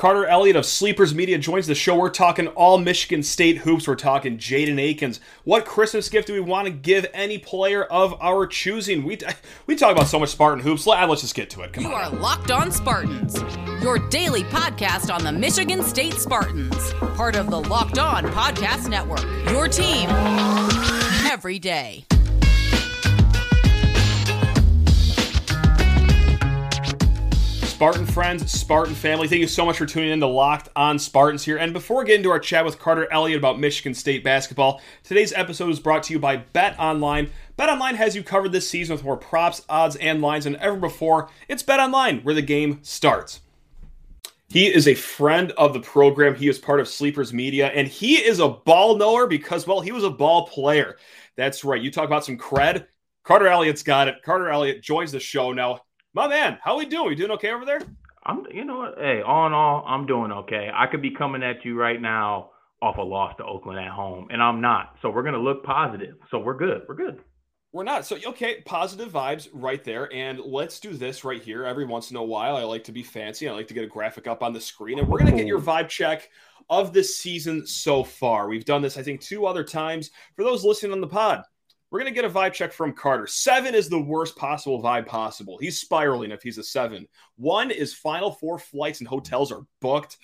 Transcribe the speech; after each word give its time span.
Carter 0.00 0.24
Elliott 0.24 0.56
of 0.56 0.64
Sleepers 0.64 1.14
Media 1.14 1.36
joins 1.36 1.66
the 1.66 1.74
show. 1.74 1.94
We're 1.94 2.08
talking 2.08 2.46
all 2.46 2.78
Michigan 2.78 3.22
State 3.22 3.58
hoops. 3.58 3.86
We're 3.86 3.96
talking 3.96 4.38
Jaden 4.38 4.80
Akins. 4.80 5.20
What 5.44 5.66
Christmas 5.66 6.08
gift 6.08 6.26
do 6.26 6.32
we 6.32 6.40
want 6.40 6.64
to 6.64 6.72
give 6.72 7.04
any 7.12 7.36
player 7.36 7.84
of 7.84 8.14
our 8.18 8.46
choosing? 8.46 9.04
We 9.04 9.18
we 9.66 9.76
talk 9.76 9.92
about 9.92 10.06
so 10.06 10.18
much 10.18 10.30
Spartan 10.30 10.64
hoops. 10.64 10.86
Let's 10.86 11.20
just 11.20 11.34
get 11.34 11.50
to 11.50 11.60
it. 11.64 11.74
Come 11.74 11.84
you 11.84 11.92
on. 11.92 12.00
are 12.00 12.18
Locked 12.18 12.50
On 12.50 12.72
Spartans, 12.72 13.42
your 13.82 13.98
daily 14.08 14.44
podcast 14.44 15.14
on 15.14 15.22
the 15.22 15.32
Michigan 15.32 15.82
State 15.82 16.14
Spartans, 16.14 16.94
part 17.14 17.36
of 17.36 17.50
the 17.50 17.60
Locked 17.60 17.98
On 17.98 18.24
Podcast 18.24 18.88
Network. 18.88 19.26
Your 19.50 19.68
team 19.68 20.08
every 21.30 21.58
day. 21.58 22.06
Spartan 27.80 28.04
friends, 28.04 28.52
Spartan 28.52 28.94
family, 28.94 29.26
thank 29.26 29.40
you 29.40 29.46
so 29.46 29.64
much 29.64 29.78
for 29.78 29.86
tuning 29.86 30.10
in 30.10 30.20
to 30.20 30.26
Locked 30.26 30.68
On 30.76 30.98
Spartans 30.98 31.42
here. 31.46 31.56
And 31.56 31.72
before 31.72 32.00
we 32.00 32.04
get 32.04 32.16
into 32.16 32.28
our 32.28 32.38
chat 32.38 32.62
with 32.62 32.78
Carter 32.78 33.10
Elliott 33.10 33.38
about 33.38 33.58
Michigan 33.58 33.94
State 33.94 34.22
basketball, 34.22 34.82
today's 35.02 35.32
episode 35.32 35.70
is 35.70 35.80
brought 35.80 36.02
to 36.02 36.12
you 36.12 36.18
by 36.18 36.36
Bet 36.36 36.78
Online. 36.78 37.30
Bet 37.56 37.70
Online 37.70 37.94
has 37.94 38.14
you 38.14 38.22
covered 38.22 38.52
this 38.52 38.68
season 38.68 38.94
with 38.94 39.02
more 39.02 39.16
props, 39.16 39.64
odds, 39.70 39.96
and 39.96 40.20
lines 40.20 40.44
than 40.44 40.56
ever 40.56 40.76
before. 40.76 41.30
It's 41.48 41.62
Bet 41.62 41.80
Online 41.80 42.20
where 42.20 42.34
the 42.34 42.42
game 42.42 42.80
starts. 42.82 43.40
He 44.50 44.66
is 44.66 44.86
a 44.86 44.94
friend 44.94 45.52
of 45.52 45.72
the 45.72 45.80
program. 45.80 46.34
He 46.34 46.50
is 46.50 46.58
part 46.58 46.80
of 46.80 46.86
Sleepers 46.86 47.32
Media, 47.32 47.68
and 47.68 47.88
he 47.88 48.16
is 48.16 48.40
a 48.40 48.48
ball 48.50 48.98
knower 48.98 49.26
because, 49.26 49.66
well, 49.66 49.80
he 49.80 49.90
was 49.90 50.04
a 50.04 50.10
ball 50.10 50.46
player. 50.48 50.98
That's 51.34 51.64
right. 51.64 51.80
You 51.80 51.90
talk 51.90 52.04
about 52.04 52.26
some 52.26 52.36
cred. 52.36 52.88
Carter 53.24 53.48
Elliott's 53.48 53.82
got 53.82 54.06
it. 54.06 54.16
Carter 54.22 54.50
Elliott 54.50 54.82
joins 54.82 55.12
the 55.12 55.20
show 55.20 55.54
now. 55.54 55.80
My 56.12 56.26
man, 56.26 56.58
how 56.60 56.76
we 56.76 56.86
doing? 56.86 57.08
We 57.08 57.14
doing 57.14 57.30
okay 57.32 57.52
over 57.52 57.64
there? 57.64 57.80
I'm, 58.26 58.44
you 58.52 58.64
know 58.64 58.78
what? 58.78 58.98
Hey, 58.98 59.22
all 59.22 59.46
in 59.46 59.52
all, 59.52 59.84
I'm 59.86 60.06
doing 60.06 60.32
okay. 60.32 60.68
I 60.74 60.86
could 60.86 61.00
be 61.00 61.12
coming 61.12 61.44
at 61.44 61.64
you 61.64 61.78
right 61.78 62.02
now 62.02 62.50
off 62.82 62.98
a 62.98 63.02
loss 63.02 63.36
to 63.36 63.44
Oakland 63.44 63.78
at 63.78 63.92
home, 63.92 64.26
and 64.30 64.42
I'm 64.42 64.60
not. 64.60 64.96
So 65.02 65.10
we're 65.10 65.22
gonna 65.22 65.38
look 65.38 65.62
positive. 65.62 66.16
So 66.32 66.40
we're 66.40 66.56
good. 66.56 66.82
We're 66.88 66.96
good. 66.96 67.20
We're 67.72 67.84
not. 67.84 68.04
So 68.06 68.18
okay, 68.26 68.60
positive 68.62 69.12
vibes 69.12 69.48
right 69.52 69.84
there. 69.84 70.12
And 70.12 70.40
let's 70.40 70.80
do 70.80 70.94
this 70.94 71.22
right 71.22 71.40
here. 71.40 71.64
Every 71.64 71.84
once 71.84 72.10
in 72.10 72.16
a 72.16 72.24
while, 72.24 72.56
I 72.56 72.64
like 72.64 72.82
to 72.84 72.92
be 72.92 73.04
fancy. 73.04 73.48
I 73.48 73.52
like 73.52 73.68
to 73.68 73.74
get 73.74 73.84
a 73.84 73.88
graphic 73.88 74.26
up 74.26 74.42
on 74.42 74.52
the 74.52 74.60
screen, 74.60 74.98
and 74.98 75.06
we're 75.06 75.18
gonna 75.18 75.30
get 75.30 75.46
your 75.46 75.60
vibe 75.60 75.88
check 75.88 76.28
of 76.68 76.92
this 76.92 77.18
season 77.18 77.64
so 77.68 78.02
far. 78.02 78.48
We've 78.48 78.64
done 78.64 78.82
this, 78.82 78.96
I 78.96 79.04
think, 79.04 79.20
two 79.20 79.46
other 79.46 79.62
times. 79.62 80.10
For 80.34 80.42
those 80.42 80.64
listening 80.64 80.90
on 80.90 81.00
the 81.00 81.06
pod, 81.06 81.44
we're 81.90 81.98
going 81.98 82.12
to 82.12 82.14
get 82.14 82.24
a 82.24 82.32
vibe 82.32 82.52
check 82.52 82.72
from 82.72 82.92
Carter. 82.92 83.26
Seven 83.26 83.74
is 83.74 83.88
the 83.88 84.00
worst 84.00 84.36
possible 84.36 84.82
vibe 84.82 85.06
possible. 85.06 85.58
He's 85.58 85.80
spiraling 85.80 86.30
if 86.30 86.42
he's 86.42 86.58
a 86.58 86.62
seven. 86.62 87.06
One 87.36 87.70
is 87.70 87.94
final 87.94 88.32
four 88.32 88.58
flights 88.58 89.00
and 89.00 89.08
hotels 89.08 89.50
are 89.50 89.62
booked. 89.80 90.16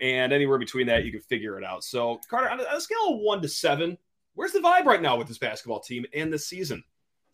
And 0.00 0.32
anywhere 0.32 0.58
between 0.58 0.88
that, 0.88 1.04
you 1.04 1.12
can 1.12 1.20
figure 1.20 1.56
it 1.56 1.64
out. 1.64 1.84
So, 1.84 2.20
Carter, 2.28 2.50
on 2.50 2.60
a 2.60 2.80
scale 2.80 3.14
of 3.14 3.20
one 3.20 3.40
to 3.42 3.48
seven, 3.48 3.96
where's 4.34 4.52
the 4.52 4.58
vibe 4.58 4.86
right 4.86 5.00
now 5.00 5.16
with 5.16 5.28
this 5.28 5.38
basketball 5.38 5.80
team 5.80 6.04
and 6.12 6.32
this 6.32 6.48
season? 6.48 6.82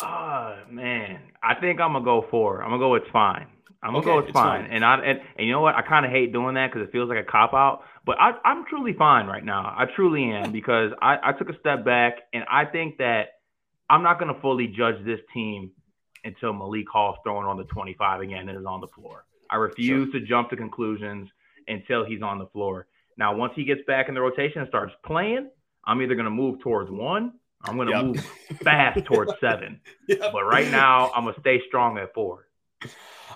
Oh, 0.03 0.57
man. 0.69 1.21
I 1.43 1.55
think 1.55 1.81
I'm 1.81 1.93
going 1.93 2.05
to 2.05 2.07
go 2.07 2.27
four. 2.31 2.63
I'm 2.63 2.69
going 2.69 2.81
to 2.81 2.87
go, 2.87 2.95
it's 2.97 3.11
fine. 3.11 3.47
I'm 3.83 3.93
gonna 3.93 3.99
okay, 3.99 4.11
go. 4.11 4.19
It's, 4.19 4.29
it's 4.29 4.35
fine. 4.35 4.65
fine. 4.65 4.73
and 4.73 4.85
I 4.85 4.97
and, 4.97 5.21
and 5.39 5.47
you 5.47 5.53
know 5.53 5.63
what? 5.63 5.75
I 5.75 5.81
kind 5.81 6.05
of 6.05 6.13
hate 6.13 6.35
doing 6.35 6.55
that 6.57 6.71
because 6.71 6.87
it 6.87 6.93
feels 6.93 7.09
like 7.09 7.19
a 7.19 7.25
cop 7.25 7.55
out. 7.55 7.85
But 8.05 8.21
I, 8.21 8.33
I'm 8.45 8.67
truly 8.67 8.93
fine 8.93 9.27
right 9.27 9.43
now. 9.43 9.75
I 9.75 9.87
truly 9.97 10.25
am 10.25 10.53
because 10.53 10.93
I, 11.01 11.17
I 11.23 11.33
took 11.33 11.49
a 11.49 11.59
step 11.59 11.83
back 11.83 12.19
and 12.35 12.45
I 12.51 12.67
think 12.67 12.99
that 12.99 13.40
I'm 13.91 14.03
not 14.03 14.21
going 14.21 14.33
to 14.33 14.41
fully 14.41 14.69
judge 14.69 15.05
this 15.05 15.21
team 15.35 15.73
until 16.25 16.53
Malik 16.53 16.87
Hall's 16.91 17.17
throwing 17.25 17.47
on 17.47 17.57
the 17.57 17.65
25 17.65 18.21
again 18.21 18.49
and 18.49 18.57
is 18.57 18.65
on 18.65 18.81
the 18.81 18.87
floor. 18.87 19.25
I 19.51 19.57
refuse 19.57 20.11
sure. 20.13 20.21
to 20.21 20.27
jump 20.27 20.51
to 20.51 20.57
conclusions 20.57 21.29
until 21.67 22.05
he's 22.05 22.23
on 22.23 22.39
the 22.39 22.47
floor. 22.47 22.87
Now, 23.19 23.35
once 23.35 23.53
he 23.57 23.65
gets 23.65 23.81
back 23.87 24.09
in 24.09 24.15
the 24.15 24.21
rotation 24.21 24.61
and 24.61 24.69
starts 24.69 24.95
playing, 25.05 25.51
I'm 25.85 26.01
either 26.01 26.15
going 26.15 26.25
to 26.25 26.31
move 26.31 26.61
towards 26.61 26.91
one, 26.91 27.33
I'm 27.65 27.77
going 27.77 27.89
to 27.89 27.95
yep. 27.95 28.05
move 28.05 28.59
fast 28.63 29.05
towards 29.05 29.33
seven. 29.41 29.81
Yep. 30.09 30.33
But 30.33 30.45
right 30.45 30.71
now, 30.71 31.11
I'm 31.15 31.25
going 31.25 31.35
to 31.35 31.41
stay 31.41 31.61
strong 31.67 31.99
at 31.99 32.15
four. 32.15 32.47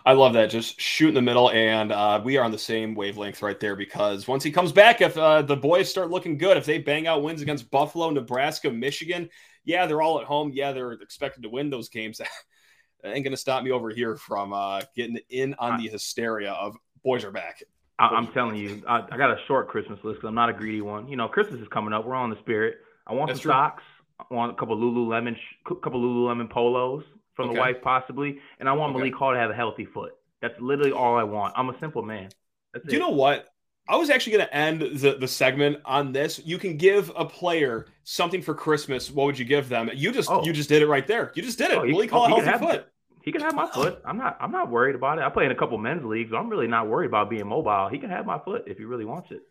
I 0.07 0.13
love 0.13 0.35
that. 0.35 0.51
Just 0.51 0.81
shoot 0.81 1.09
in 1.09 1.15
the 1.15 1.23
middle, 1.23 1.51
and 1.51 1.91
uh, 1.91 2.21
we 2.23 2.37
are 2.37 2.45
on 2.45 2.51
the 2.51 2.59
same 2.59 2.95
wavelength 2.95 3.43
right 3.43 3.59
there. 3.59 3.75
Because 3.75 4.29
once 4.29 4.45
he 4.45 4.51
comes 4.51 4.71
back, 4.71 5.01
if 5.01 5.17
uh, 5.17 5.43
the 5.43 5.57
boys 5.57 5.89
start 5.89 6.11
looking 6.11 6.39
good, 6.39 6.57
if 6.57 6.67
they 6.67 6.79
bang 6.79 7.07
out 7.07 7.23
wins 7.23 7.43
against 7.43 7.71
Buffalo, 7.71 8.11
Nebraska, 8.11 8.71
Michigan, 8.71 9.29
yeah, 9.65 9.87
they're 9.87 10.03
all 10.03 10.21
at 10.21 10.27
home. 10.27 10.51
Yeah, 10.55 10.73
they're 10.73 10.93
expected 10.93 11.43
to 11.43 11.49
win 11.49 11.71
those 11.71 11.89
games. 11.89 12.21
ain't 13.05 13.25
gonna 13.25 13.37
stop 13.37 13.63
me 13.63 13.71
over 13.71 13.91
here 13.91 14.17
from 14.17 14.53
uh, 14.53 14.81
getting 14.97 15.19
in 15.31 15.55
on 15.59 15.79
the 15.79 15.89
hysteria 15.89 16.53
of 16.53 16.77
boys 17.03 17.25
are 17.25 17.31
back. 17.31 17.63
I, 17.99 18.19
am 18.19 18.29
telling 18.33 18.57
you, 18.57 18.83
I, 18.89 19.05
I, 19.09 19.17
got 19.17 19.31
a 19.31 19.37
short 19.47 19.69
Christmas 19.69 20.01
list 20.03 20.17
because 20.17 20.29
I'm 20.29 20.35
not 20.35 20.49
a 20.49 20.53
greedy 20.53 20.81
one. 20.81 21.07
You 21.07 21.17
know, 21.17 21.29
Christmas 21.29 21.61
is 21.61 21.69
coming 21.69 21.93
up. 21.93 22.05
We're 22.05 22.17
on 22.17 22.31
the 22.31 22.39
spirit. 22.41 22.79
I 23.07 23.13
want 23.13 23.29
That's 23.29 23.41
some 23.41 23.43
true. 23.43 23.53
socks. 23.53 23.83
I 24.19 24.35
want 24.35 24.53
a 24.53 24.55
couple 24.57 24.77
Lululemon, 24.77 25.37
couple 25.65 26.01
Lululemon 26.01 26.51
polos 26.51 27.05
from 27.35 27.47
okay. 27.47 27.55
the 27.55 27.61
wife, 27.61 27.77
possibly, 27.83 28.39
and 28.59 28.69
I 28.69 28.73
want 28.73 28.91
okay. 28.91 28.99
Malik 28.99 29.15
Hall 29.15 29.33
to 29.33 29.39
have 29.39 29.51
a 29.51 29.55
healthy 29.55 29.85
foot. 29.85 30.13
That's 30.41 30.55
literally 30.61 30.93
all 30.93 31.17
I 31.17 31.25
want. 31.25 31.55
I'm 31.57 31.69
a 31.69 31.79
simple 31.81 32.03
man. 32.03 32.31
That's 32.73 32.87
Do 32.87 32.93
you 32.93 33.01
know 33.01 33.11
what? 33.11 33.47
I 33.87 33.97
was 33.97 34.09
actually 34.09 34.39
going 34.39 34.47
to 34.47 34.55
end 34.55 34.81
the, 34.81 35.17
the 35.21 35.29
segment 35.29 35.79
on 35.85 36.13
this. 36.13 36.41
You 36.45 36.59
can 36.59 36.77
give 36.77 37.13
a 37.17 37.25
player 37.25 37.87
something 38.05 38.41
for 38.41 38.55
Christmas. 38.55 39.11
What 39.11 39.27
would 39.27 39.39
you 39.39 39.45
give 39.45 39.69
them? 39.69 39.91
You 39.95 40.11
just 40.11 40.31
oh. 40.31 40.45
you 40.45 40.53
just 40.53 40.69
did 40.69 40.83
it 40.83 40.87
right 40.87 41.07
there. 41.07 41.33
You 41.35 41.43
just 41.43 41.59
did 41.59 41.71
it. 41.71 41.79
Oh, 41.79 41.85
Malik 41.85 42.11
Hall, 42.11 42.33
oh, 42.33 42.41
healthy 42.41 42.65
foot. 42.65 42.89
He 43.23 43.33
can 43.33 43.41
have 43.41 43.55
my 43.55 43.67
foot. 43.67 44.03
I'm 44.05 44.17
not. 44.19 44.37
I'm 44.41 44.51
not 44.51 44.71
worried 44.71 44.95
about 44.95 45.19
it. 45.19 45.25
I 45.25 45.29
play 45.31 45.45
in 45.45 45.51
a 45.51 45.55
couple 45.55 45.77
men's 45.79 46.05
leagues. 46.05 46.31
So 46.31 46.37
I'm 46.37 46.49
really 46.49 46.67
not 46.67 46.89
worried 46.89 47.07
about 47.07 47.31
being 47.31 47.47
mobile. 47.47 47.89
He 47.91 47.99
can 47.99 48.11
have 48.11 48.27
my 48.27 48.39
foot 48.39 48.65
if 48.67 48.79
he 48.79 48.85
really 48.85 49.05
wants 49.05 49.31
it. 49.31 49.43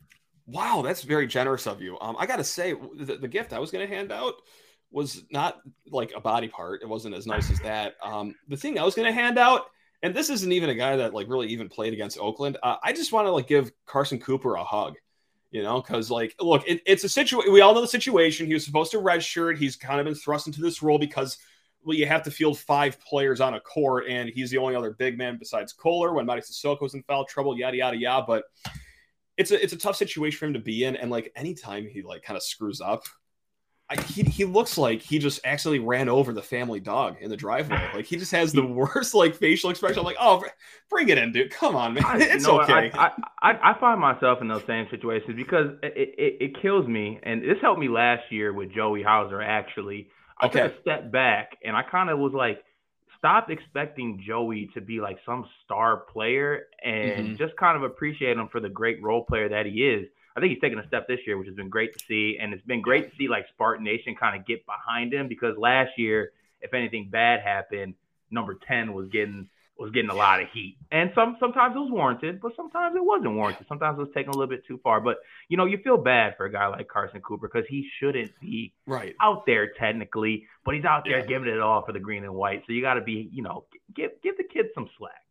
Wow, 0.45 0.81
that's 0.83 1.03
very 1.03 1.27
generous 1.27 1.67
of 1.67 1.81
you. 1.81 1.97
Um, 2.01 2.15
I 2.19 2.25
got 2.25 2.35
to 2.35 2.43
say, 2.43 2.73
the, 2.73 3.15
the, 3.15 3.29
gift 3.29 3.53
I 3.53 3.59
was 3.59 3.71
going 3.71 3.87
to 3.87 3.95
hand 3.95 4.11
out 4.11 4.33
was 4.91 5.23
not 5.31 5.61
like 5.89 6.11
a 6.15 6.19
body 6.19 6.49
part. 6.49 6.81
It 6.81 6.89
wasn't 6.89 7.15
as 7.15 7.25
nice 7.25 7.49
as 7.49 7.61
that. 7.61 7.95
Um, 8.03 8.35
the 8.49 8.57
thing 8.57 8.77
I 8.77 8.83
was 8.83 8.93
going 8.93 9.07
to 9.07 9.13
hand 9.13 9.39
out 9.39 9.67
and 10.03 10.13
this 10.13 10.29
isn't 10.29 10.51
even 10.51 10.69
a 10.69 10.75
guy 10.75 10.97
that 10.97 11.13
like 11.13 11.29
really 11.29 11.47
even 11.47 11.69
played 11.69 11.93
against 11.93 12.19
Oakland. 12.19 12.57
Uh, 12.61 12.75
I 12.83 12.91
just 12.91 13.13
want 13.13 13.25
to 13.25 13.31
like 13.31 13.47
give 13.47 13.71
Carson 13.85 14.19
Cooper 14.19 14.55
a 14.55 14.63
hug, 14.63 14.95
you 15.49 15.63
know, 15.63 15.81
because 15.81 16.11
like, 16.11 16.35
look, 16.41 16.67
it, 16.67 16.81
it's 16.85 17.05
a 17.05 17.09
situation. 17.09 17.53
We 17.53 17.61
all 17.61 17.73
know 17.73 17.81
the 17.81 17.87
situation. 17.87 18.45
He 18.45 18.53
was 18.53 18.65
supposed 18.65 18.91
to 18.91 18.97
redshirt. 18.97 19.57
He's 19.57 19.77
kind 19.77 20.01
of 20.01 20.05
been 20.05 20.13
thrust 20.13 20.45
into 20.45 20.61
this 20.61 20.83
role 20.83 20.99
because 20.99 21.37
well, 21.85 21.97
you 21.97 22.05
have 22.05 22.23
to 22.23 22.31
field 22.31 22.59
five 22.59 22.99
players 23.01 23.39
on 23.39 23.53
a 23.53 23.61
court, 23.61 24.05
and 24.07 24.29
he's 24.29 24.51
the 24.51 24.57
only 24.57 24.75
other 24.75 24.91
big 24.91 25.17
man 25.17 25.37
besides 25.39 25.71
Kohler 25.71 26.13
when 26.13 26.25
Mady 26.25 26.39
Sissoko's 26.39 26.93
in 26.93 27.03
foul 27.03 27.25
trouble, 27.25 27.57
yada 27.57 27.77
yada 27.77 27.97
yada. 27.97 28.25
But 28.27 28.43
it's 29.37 29.51
a 29.51 29.63
it's 29.63 29.73
a 29.73 29.77
tough 29.77 29.95
situation 29.95 30.37
for 30.37 30.45
him 30.47 30.53
to 30.53 30.59
be 30.59 30.83
in, 30.83 30.97
and 30.97 31.09
like 31.09 31.31
anytime 31.37 31.87
he 31.87 32.01
like 32.01 32.23
kind 32.23 32.35
of 32.35 32.43
screws 32.43 32.81
up, 32.81 33.03
I, 33.97 34.01
he, 34.01 34.23
he 34.23 34.45
looks 34.45 34.77
like 34.77 35.01
he 35.01 35.19
just 35.19 35.39
accidentally 35.43 35.79
ran 35.79 36.09
over 36.09 36.33
the 36.33 36.41
family 36.41 36.79
dog 36.79 37.17
in 37.21 37.29
the 37.29 37.37
driveway. 37.37 37.89
Like 37.93 38.05
he 38.05 38.17
just 38.17 38.31
has 38.31 38.51
the 38.51 38.65
worst 38.65 39.13
like 39.13 39.35
facial 39.35 39.69
expression. 39.69 39.99
I'm 39.99 40.05
like, 40.05 40.17
oh, 40.19 40.43
bring 40.89 41.09
it 41.09 41.17
in, 41.17 41.31
dude. 41.31 41.51
Come 41.51 41.75
on, 41.75 41.93
man. 41.93 42.03
It's 42.33 42.45
know, 42.45 42.61
okay. 42.61 42.91
I, 42.93 43.11
I, 43.41 43.71
I, 43.71 43.79
find 43.79 43.99
myself 43.99 44.41
in 44.41 44.47
those 44.47 44.63
same 44.65 44.87
situations 44.89 45.35
because 45.35 45.71
it, 45.83 46.15
it, 46.17 46.37
it, 46.39 46.61
kills 46.61 46.87
me. 46.87 47.19
And 47.23 47.41
this 47.41 47.57
helped 47.61 47.79
me 47.79 47.89
last 47.89 48.23
year 48.31 48.53
with 48.53 48.73
Joey 48.73 49.03
Hauser. 49.03 49.41
Actually, 49.41 50.07
I 50.39 50.47
okay. 50.47 50.63
took 50.63 50.77
a 50.77 50.81
step 50.81 51.11
back 51.11 51.57
and 51.63 51.75
I 51.75 51.83
kind 51.83 52.09
of 52.09 52.19
was 52.19 52.33
like, 52.33 52.63
stop 53.17 53.49
expecting 53.49 54.21
Joey 54.25 54.69
to 54.73 54.81
be 54.81 54.99
like 54.99 55.17
some 55.25 55.45
star 55.63 55.97
player 55.97 56.63
and 56.83 57.27
mm-hmm. 57.27 57.35
just 57.35 57.55
kind 57.57 57.77
of 57.77 57.83
appreciate 57.83 58.37
him 58.37 58.49
for 58.51 58.59
the 58.59 58.69
great 58.69 59.01
role 59.01 59.23
player 59.23 59.49
that 59.49 59.65
he 59.65 59.87
is. 59.87 60.07
I 60.35 60.39
think 60.39 60.51
he's 60.53 60.61
taken 60.61 60.79
a 60.79 60.87
step 60.87 61.07
this 61.07 61.19
year, 61.27 61.37
which 61.37 61.47
has 61.47 61.55
been 61.55 61.69
great 61.69 61.93
to 61.93 61.99
see. 62.05 62.37
And 62.39 62.53
it's 62.53 62.65
been 62.65 62.81
great 62.81 63.09
to 63.09 63.15
see 63.17 63.27
like 63.27 63.45
Spartan 63.53 63.83
Nation 63.83 64.15
kind 64.15 64.39
of 64.39 64.45
get 64.45 64.65
behind 64.65 65.13
him 65.13 65.27
because 65.27 65.57
last 65.57 65.91
year, 65.97 66.31
if 66.61 66.73
anything 66.73 67.09
bad 67.11 67.41
happened, 67.41 67.95
number 68.31 68.57
10 68.67 68.93
was 68.93 69.09
getting 69.09 69.47
was 69.77 69.91
getting 69.91 70.09
a 70.09 70.15
lot 70.15 70.41
of 70.41 70.47
heat. 70.49 70.77
And 70.91 71.11
some 71.15 71.35
sometimes 71.39 71.75
it 71.75 71.79
was 71.79 71.91
warranted, 71.91 72.39
but 72.41 72.55
sometimes 72.55 72.95
it 72.95 73.03
wasn't 73.03 73.33
warranted. 73.33 73.65
Sometimes 73.67 73.97
it 73.97 74.01
was 74.01 74.11
taken 74.13 74.29
a 74.29 74.37
little 74.37 74.47
bit 74.47 74.65
too 74.67 74.79
far. 74.83 75.01
But 75.01 75.17
you 75.49 75.57
know, 75.57 75.65
you 75.65 75.79
feel 75.83 75.97
bad 75.97 76.35
for 76.37 76.45
a 76.45 76.51
guy 76.51 76.67
like 76.67 76.87
Carson 76.87 77.21
Cooper 77.21 77.49
because 77.51 77.67
he 77.67 77.89
shouldn't 77.99 78.31
be 78.39 78.73
right 78.85 79.15
out 79.19 79.45
there 79.45 79.71
technically, 79.79 80.47
but 80.63 80.75
he's 80.75 80.85
out 80.85 81.03
there 81.05 81.19
yeah. 81.19 81.25
giving 81.25 81.47
it 81.47 81.59
all 81.59 81.83
for 81.85 81.91
the 81.91 81.99
green 81.99 82.23
and 82.23 82.33
white. 82.33 82.63
So 82.67 82.73
you 82.73 82.81
got 82.81 82.95
to 82.95 83.01
be, 83.01 83.29
you 83.31 83.41
know, 83.41 83.65
give 83.95 84.11
give 84.21 84.37
the 84.37 84.43
kids 84.43 84.69
some 84.75 84.89
slack. 84.97 85.25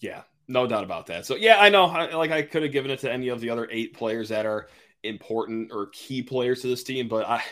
Yeah, 0.00 0.22
no 0.52 0.66
doubt 0.66 0.84
about 0.84 1.06
that. 1.06 1.26
So 1.26 1.34
yeah, 1.34 1.58
I 1.58 1.70
know. 1.70 1.86
I, 1.86 2.14
like 2.14 2.30
I 2.30 2.42
could 2.42 2.62
have 2.62 2.72
given 2.72 2.90
it 2.90 3.00
to 3.00 3.12
any 3.12 3.28
of 3.28 3.40
the 3.40 3.50
other 3.50 3.66
eight 3.70 3.94
players 3.94 4.28
that 4.28 4.46
are 4.46 4.68
important 5.02 5.72
or 5.72 5.86
key 5.88 6.22
players 6.22 6.60
to 6.62 6.68
this 6.68 6.84
team, 6.84 7.08
but 7.08 7.26
I, 7.26 7.42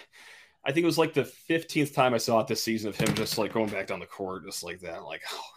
I 0.65 0.73
think 0.73 0.85
it 0.85 0.87
was 0.87 0.99
like 0.99 1.15
the 1.15 1.25
fifteenth 1.25 1.95
time 1.95 2.15
I 2.15 2.19
saw 2.19 2.41
it 2.41 2.47
this 2.47 2.63
season 2.63 2.91
of 2.91 2.97
him 2.97 3.15
just 3.15 3.39
like 3.39 3.53
going 3.53 3.71
back 3.71 3.87
down 3.87 4.01
the 4.01 4.07
court 4.07 4.45
just 4.45 4.63
like 4.63 4.81
that. 4.81 5.05
Like, 5.05 5.23
oh, 5.33 5.51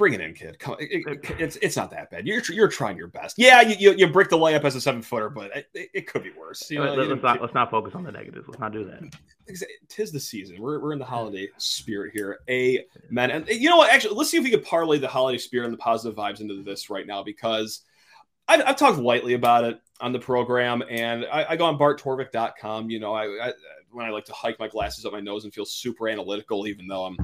bring 0.00 0.14
it 0.14 0.20
in, 0.20 0.32
kid. 0.32 0.58
Come, 0.58 0.76
it, 0.80 0.88
it, 1.06 1.30
it's 1.38 1.56
it's 1.56 1.76
not 1.76 1.90
that 1.90 2.10
bad. 2.10 2.26
You're 2.26 2.42
you're 2.50 2.68
trying 2.68 2.96
your 2.96 3.06
best. 3.06 3.36
Yeah, 3.38 3.60
you 3.60 3.76
you, 3.78 3.92
you 3.96 4.06
brick 4.08 4.30
the 4.30 4.38
layup 4.38 4.64
as 4.64 4.74
a 4.74 4.80
seven 4.80 5.02
footer, 5.02 5.28
but 5.28 5.54
it, 5.54 5.90
it, 5.94 6.06
could 6.06 6.24
be 6.24 6.32
worse. 6.32 6.68
You 6.70 6.82
know, 6.82 6.94
let's, 6.94 7.22
not 7.22 7.40
let's 7.40 7.54
not 7.54 7.70
focus 7.70 7.94
on 7.94 8.02
the 8.02 8.10
negatives. 8.10 8.48
Let's 8.48 8.58
not 8.58 8.72
do 8.72 8.84
that. 8.86 9.14
Tis 9.88 10.10
the 10.10 10.18
season. 10.18 10.60
We're, 10.60 10.80
we're 10.80 10.94
in 10.94 10.98
the 10.98 11.04
holiday 11.04 11.48
spirit 11.58 12.12
here. 12.14 12.40
A 12.48 12.84
man, 13.10 13.30
and 13.30 13.46
you 13.48 13.68
know 13.68 13.76
what? 13.76 13.92
Actually, 13.92 14.14
let's 14.16 14.30
see 14.30 14.38
if 14.38 14.42
we 14.42 14.50
could 14.50 14.64
parlay 14.64 14.98
the 14.98 15.06
holiday 15.06 15.38
spirit 15.38 15.66
and 15.66 15.74
the 15.74 15.78
positive 15.78 16.16
vibes 16.16 16.40
into 16.40 16.62
this 16.62 16.88
right 16.88 17.06
now 17.06 17.22
because 17.22 17.82
I've, 18.48 18.62
I've, 18.66 18.76
talked 18.76 18.98
lightly 18.98 19.34
about 19.34 19.64
it 19.64 19.80
on 20.00 20.12
the 20.12 20.18
program, 20.18 20.82
and 20.88 21.26
I, 21.30 21.44
I 21.50 21.56
go 21.56 21.66
on 21.66 21.78
barttorvik.com. 21.78 22.88
You 22.88 23.00
know, 23.00 23.12
I, 23.12 23.48
I 23.48 23.52
when 23.90 24.06
I 24.06 24.10
like 24.10 24.24
to 24.24 24.32
hike 24.32 24.58
my 24.58 24.68
glasses 24.68 25.04
up 25.04 25.12
my 25.12 25.20
nose 25.20 25.44
and 25.44 25.52
feel 25.52 25.66
super 25.66 26.08
analytical, 26.08 26.66
even 26.66 26.88
though 26.88 27.04
I'm 27.04 27.18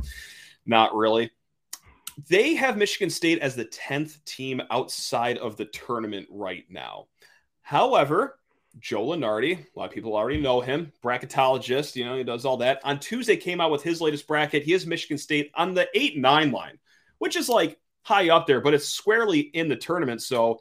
not 0.66 0.94
really. 0.94 1.30
They 2.28 2.54
have 2.54 2.78
Michigan 2.78 3.10
State 3.10 3.40
as 3.40 3.56
the 3.56 3.66
10th 3.66 4.24
team 4.24 4.62
outside 4.70 5.38
of 5.38 5.56
the 5.56 5.66
tournament 5.66 6.26
right 6.30 6.64
now. 6.70 7.08
However, 7.60 8.38
Joe 8.78 9.06
Lunardi, 9.06 9.58
a 9.58 9.78
lot 9.78 9.86
of 9.86 9.90
people 9.92 10.16
already 10.16 10.40
know 10.40 10.60
him, 10.60 10.92
bracketologist, 11.02 11.96
you 11.96 12.04
know, 12.04 12.16
he 12.16 12.24
does 12.24 12.44
all 12.44 12.58
that. 12.58 12.80
On 12.84 12.98
Tuesday 12.98 13.36
came 13.36 13.60
out 13.60 13.70
with 13.70 13.82
his 13.82 14.00
latest 14.00 14.26
bracket. 14.26 14.62
He 14.62 14.72
has 14.72 14.86
Michigan 14.86 15.18
State 15.18 15.50
on 15.54 15.74
the 15.74 15.88
8-9 15.94 16.52
line, 16.52 16.78
which 17.18 17.36
is 17.36 17.48
like 17.48 17.78
high 18.02 18.30
up 18.30 18.46
there, 18.46 18.60
but 18.60 18.74
it's 18.74 18.88
squarely 18.88 19.40
in 19.40 19.68
the 19.68 19.76
tournament. 19.76 20.22
So 20.22 20.60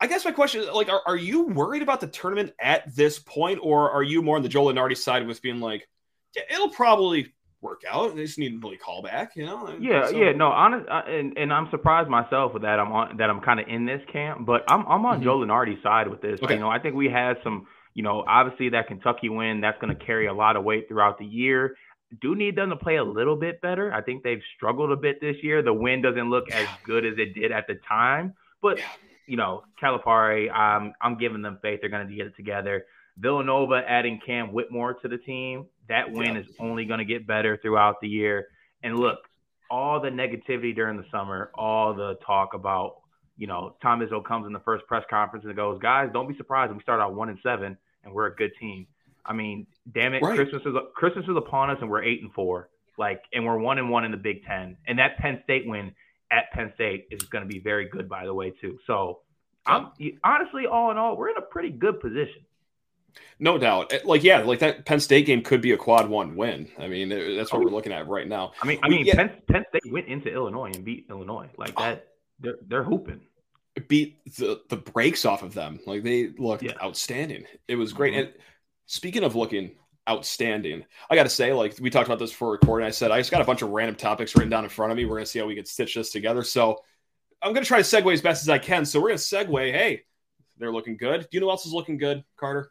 I 0.00 0.06
guess 0.06 0.24
my 0.24 0.32
question 0.32 0.62
is 0.62 0.68
like, 0.68 0.88
are, 0.88 1.02
are 1.06 1.16
you 1.16 1.46
worried 1.46 1.82
about 1.82 2.00
the 2.00 2.06
tournament 2.06 2.52
at 2.60 2.94
this 2.94 3.18
point, 3.18 3.58
or 3.62 3.90
are 3.90 4.02
you 4.02 4.22
more 4.22 4.36
on 4.36 4.42
the 4.42 4.48
Joe 4.48 4.64
Lunardi 4.66 4.96
side 4.96 5.26
with 5.26 5.40
being 5.40 5.60
like, 5.60 5.88
yeah, 6.36 6.42
it'll 6.50 6.70
probably 6.70 7.32
work 7.64 7.82
out. 7.90 8.14
They 8.14 8.24
just 8.24 8.38
need 8.38 8.50
to 8.50 8.58
really 8.58 8.76
call 8.76 9.02
back, 9.02 9.34
you 9.34 9.46
know. 9.46 9.74
Yeah, 9.80 10.08
so, 10.08 10.16
yeah. 10.16 10.32
No, 10.32 10.48
honest, 10.48 10.88
uh, 10.88 11.02
and 11.08 11.36
and 11.36 11.52
I'm 11.52 11.68
surprised 11.70 12.08
myself 12.08 12.52
with 12.52 12.62
that. 12.62 12.78
I'm 12.78 12.92
on 12.92 13.16
that. 13.16 13.30
I'm 13.30 13.40
kind 13.40 13.58
of 13.58 13.66
in 13.66 13.86
this 13.86 14.02
camp, 14.12 14.46
but 14.46 14.62
I'm 14.68 14.86
I'm 14.86 15.04
on 15.06 15.16
mm-hmm. 15.16 15.24
Joe 15.24 15.38
Lunardi's 15.38 15.82
side 15.82 16.08
with 16.08 16.20
this. 16.20 16.38
Okay. 16.42 16.54
You 16.54 16.60
know, 16.60 16.68
I 16.68 16.78
think 16.78 16.94
we 16.94 17.08
had 17.08 17.38
some. 17.42 17.66
You 17.94 18.02
know, 18.02 18.24
obviously 18.26 18.70
that 18.70 18.88
Kentucky 18.88 19.28
win 19.28 19.60
that's 19.60 19.80
going 19.80 19.96
to 19.96 20.04
carry 20.04 20.26
a 20.26 20.34
lot 20.34 20.56
of 20.56 20.64
weight 20.64 20.88
throughout 20.88 21.16
the 21.18 21.24
year. 21.24 21.76
Do 22.20 22.34
need 22.34 22.56
them 22.56 22.70
to 22.70 22.76
play 22.76 22.96
a 22.96 23.04
little 23.04 23.36
bit 23.36 23.60
better. 23.60 23.92
I 23.92 24.02
think 24.02 24.24
they've 24.24 24.42
struggled 24.56 24.90
a 24.90 24.96
bit 24.96 25.20
this 25.20 25.36
year. 25.42 25.62
The 25.62 25.72
win 25.72 26.02
doesn't 26.02 26.28
look 26.28 26.46
yeah. 26.48 26.58
as 26.58 26.68
good 26.84 27.06
as 27.06 27.14
it 27.18 27.34
did 27.34 27.50
at 27.50 27.66
the 27.66 27.76
time, 27.88 28.34
but. 28.60 28.78
Yeah. 28.78 28.84
You 29.26 29.38
know, 29.38 29.62
Calipari, 29.82 30.54
um, 30.54 30.92
I'm 31.00 31.16
giving 31.16 31.40
them 31.40 31.58
faith. 31.62 31.80
They're 31.80 31.88
going 31.88 32.06
to 32.06 32.14
get 32.14 32.26
it 32.26 32.36
together. 32.36 32.84
Villanova 33.18 33.82
adding 33.86 34.20
Cam 34.24 34.52
Whitmore 34.52 34.94
to 34.94 35.08
the 35.08 35.18
team, 35.18 35.66
that 35.88 36.10
win 36.10 36.36
is 36.36 36.46
only 36.58 36.84
going 36.84 36.98
to 36.98 37.04
get 37.04 37.26
better 37.26 37.56
throughout 37.56 38.00
the 38.00 38.08
year. 38.08 38.48
And 38.82 38.98
look, 38.98 39.18
all 39.70 40.00
the 40.00 40.08
negativity 40.08 40.74
during 40.74 40.96
the 40.96 41.04
summer, 41.10 41.50
all 41.54 41.94
the 41.94 42.16
talk 42.26 42.54
about, 42.54 42.96
you 43.36 43.46
know, 43.46 43.76
Tom 43.82 44.00
Izzo 44.00 44.24
comes 44.24 44.46
in 44.46 44.52
the 44.52 44.60
first 44.60 44.86
press 44.86 45.04
conference 45.08 45.44
and 45.44 45.54
goes, 45.56 45.78
guys, 45.80 46.10
don't 46.12 46.28
be 46.28 46.36
surprised 46.36 46.70
when 46.70 46.78
we 46.78 46.82
start 46.82 47.00
out 47.00 47.14
one 47.14 47.28
and 47.28 47.38
seven 47.42 47.76
and 48.04 48.14
we're 48.14 48.26
a 48.26 48.34
good 48.34 48.52
team. 48.60 48.86
I 49.24 49.32
mean, 49.32 49.66
damn 49.92 50.14
it, 50.14 50.22
right. 50.22 50.36
Christmas 50.36 50.62
is 50.66 50.74
Christmas 50.94 51.24
is 51.24 51.36
upon 51.36 51.70
us 51.70 51.78
and 51.80 51.90
we're 51.90 52.02
eight 52.02 52.22
and 52.22 52.32
four, 52.32 52.68
like, 52.98 53.22
and 53.32 53.44
we're 53.46 53.58
one 53.58 53.78
and 53.78 53.88
one 53.88 54.04
in 54.04 54.10
the 54.10 54.18
Big 54.18 54.44
Ten. 54.44 54.76
And 54.86 54.98
that 54.98 55.16
Penn 55.18 55.40
State 55.44 55.66
win 55.66 55.92
at 56.30 56.50
Penn 56.52 56.72
State 56.74 57.06
is 57.10 57.22
going 57.24 57.42
to 57.42 57.48
be 57.48 57.58
very 57.58 57.88
good, 57.88 58.08
by 58.08 58.26
the 58.26 58.34
way, 58.34 58.50
too. 58.50 58.78
So, 58.86 59.20
I'm 59.66 59.92
honestly, 60.22 60.66
all 60.66 60.90
in 60.90 60.98
all, 60.98 61.16
we're 61.16 61.30
in 61.30 61.38
a 61.38 61.42
pretty 61.42 61.70
good 61.70 62.00
position. 62.00 62.44
No 63.38 63.58
doubt. 63.58 63.92
Eh, 63.92 64.00
like, 64.04 64.22
yeah, 64.22 64.40
like 64.40 64.60
that 64.60 64.84
Penn 64.86 65.00
State 65.00 65.26
game 65.26 65.42
could 65.42 65.60
be 65.60 65.72
a 65.72 65.76
quad 65.76 66.08
one 66.08 66.36
win. 66.36 66.68
I 66.78 66.88
mean, 66.88 67.10
eh, 67.10 67.34
that's 67.36 67.52
what 67.52 67.62
we're 67.62 67.70
looking 67.70 67.92
at 67.92 68.08
right 68.08 68.26
now. 68.26 68.52
I 68.62 68.66
mean, 68.66 68.78
I 68.82 68.88
mean, 68.88 69.04
yeah. 69.04 69.16
Penn, 69.16 69.32
Penn, 69.48 69.64
State 69.68 69.92
went 69.92 70.06
into 70.06 70.32
Illinois 70.32 70.70
and 70.74 70.84
beat 70.84 71.06
Illinois 71.10 71.50
like 71.56 71.76
that. 71.76 72.08
They're 72.40 72.56
they're 72.66 72.84
hooping. 72.84 73.20
Beat 73.88 74.24
the 74.36 74.62
the 74.68 74.76
breaks 74.76 75.24
off 75.24 75.42
of 75.42 75.54
them. 75.54 75.80
Like 75.86 76.02
they 76.02 76.28
looked 76.38 76.62
yeah. 76.62 76.72
outstanding. 76.82 77.44
It 77.66 77.76
was 77.76 77.92
great. 77.92 78.14
Mm-hmm. 78.14 78.26
And 78.26 78.34
speaking 78.86 79.24
of 79.24 79.34
looking 79.34 79.72
outstanding, 80.08 80.84
I 81.10 81.16
got 81.16 81.24
to 81.24 81.28
say, 81.28 81.52
like 81.52 81.76
we 81.80 81.90
talked 81.90 82.06
about 82.06 82.20
this 82.20 82.30
before 82.30 82.52
recording. 82.52 82.86
I 82.86 82.90
said 82.90 83.10
I 83.10 83.18
just 83.18 83.30
got 83.30 83.40
a 83.40 83.44
bunch 83.44 83.62
of 83.62 83.70
random 83.70 83.96
topics 83.96 84.34
written 84.36 84.50
down 84.50 84.64
in 84.64 84.70
front 84.70 84.92
of 84.92 84.96
me. 84.96 85.06
We're 85.06 85.16
gonna 85.16 85.26
see 85.26 85.40
how 85.40 85.46
we 85.46 85.56
can 85.56 85.66
stitch 85.66 85.96
this 85.96 86.12
together. 86.12 86.44
So 86.44 86.78
I'm 87.42 87.52
gonna 87.52 87.66
try 87.66 87.82
to 87.82 87.84
segue 87.84 88.12
as 88.12 88.22
best 88.22 88.42
as 88.42 88.48
I 88.48 88.58
can. 88.58 88.84
So 88.84 89.00
we're 89.00 89.08
gonna 89.08 89.18
segue. 89.18 89.72
Hey, 89.72 90.02
they're 90.56 90.72
looking 90.72 90.96
good. 90.96 91.22
Do 91.22 91.28
you 91.32 91.40
know 91.40 91.46
who 91.46 91.50
else 91.50 91.66
is 91.66 91.72
looking 91.72 91.98
good, 91.98 92.22
Carter? 92.36 92.70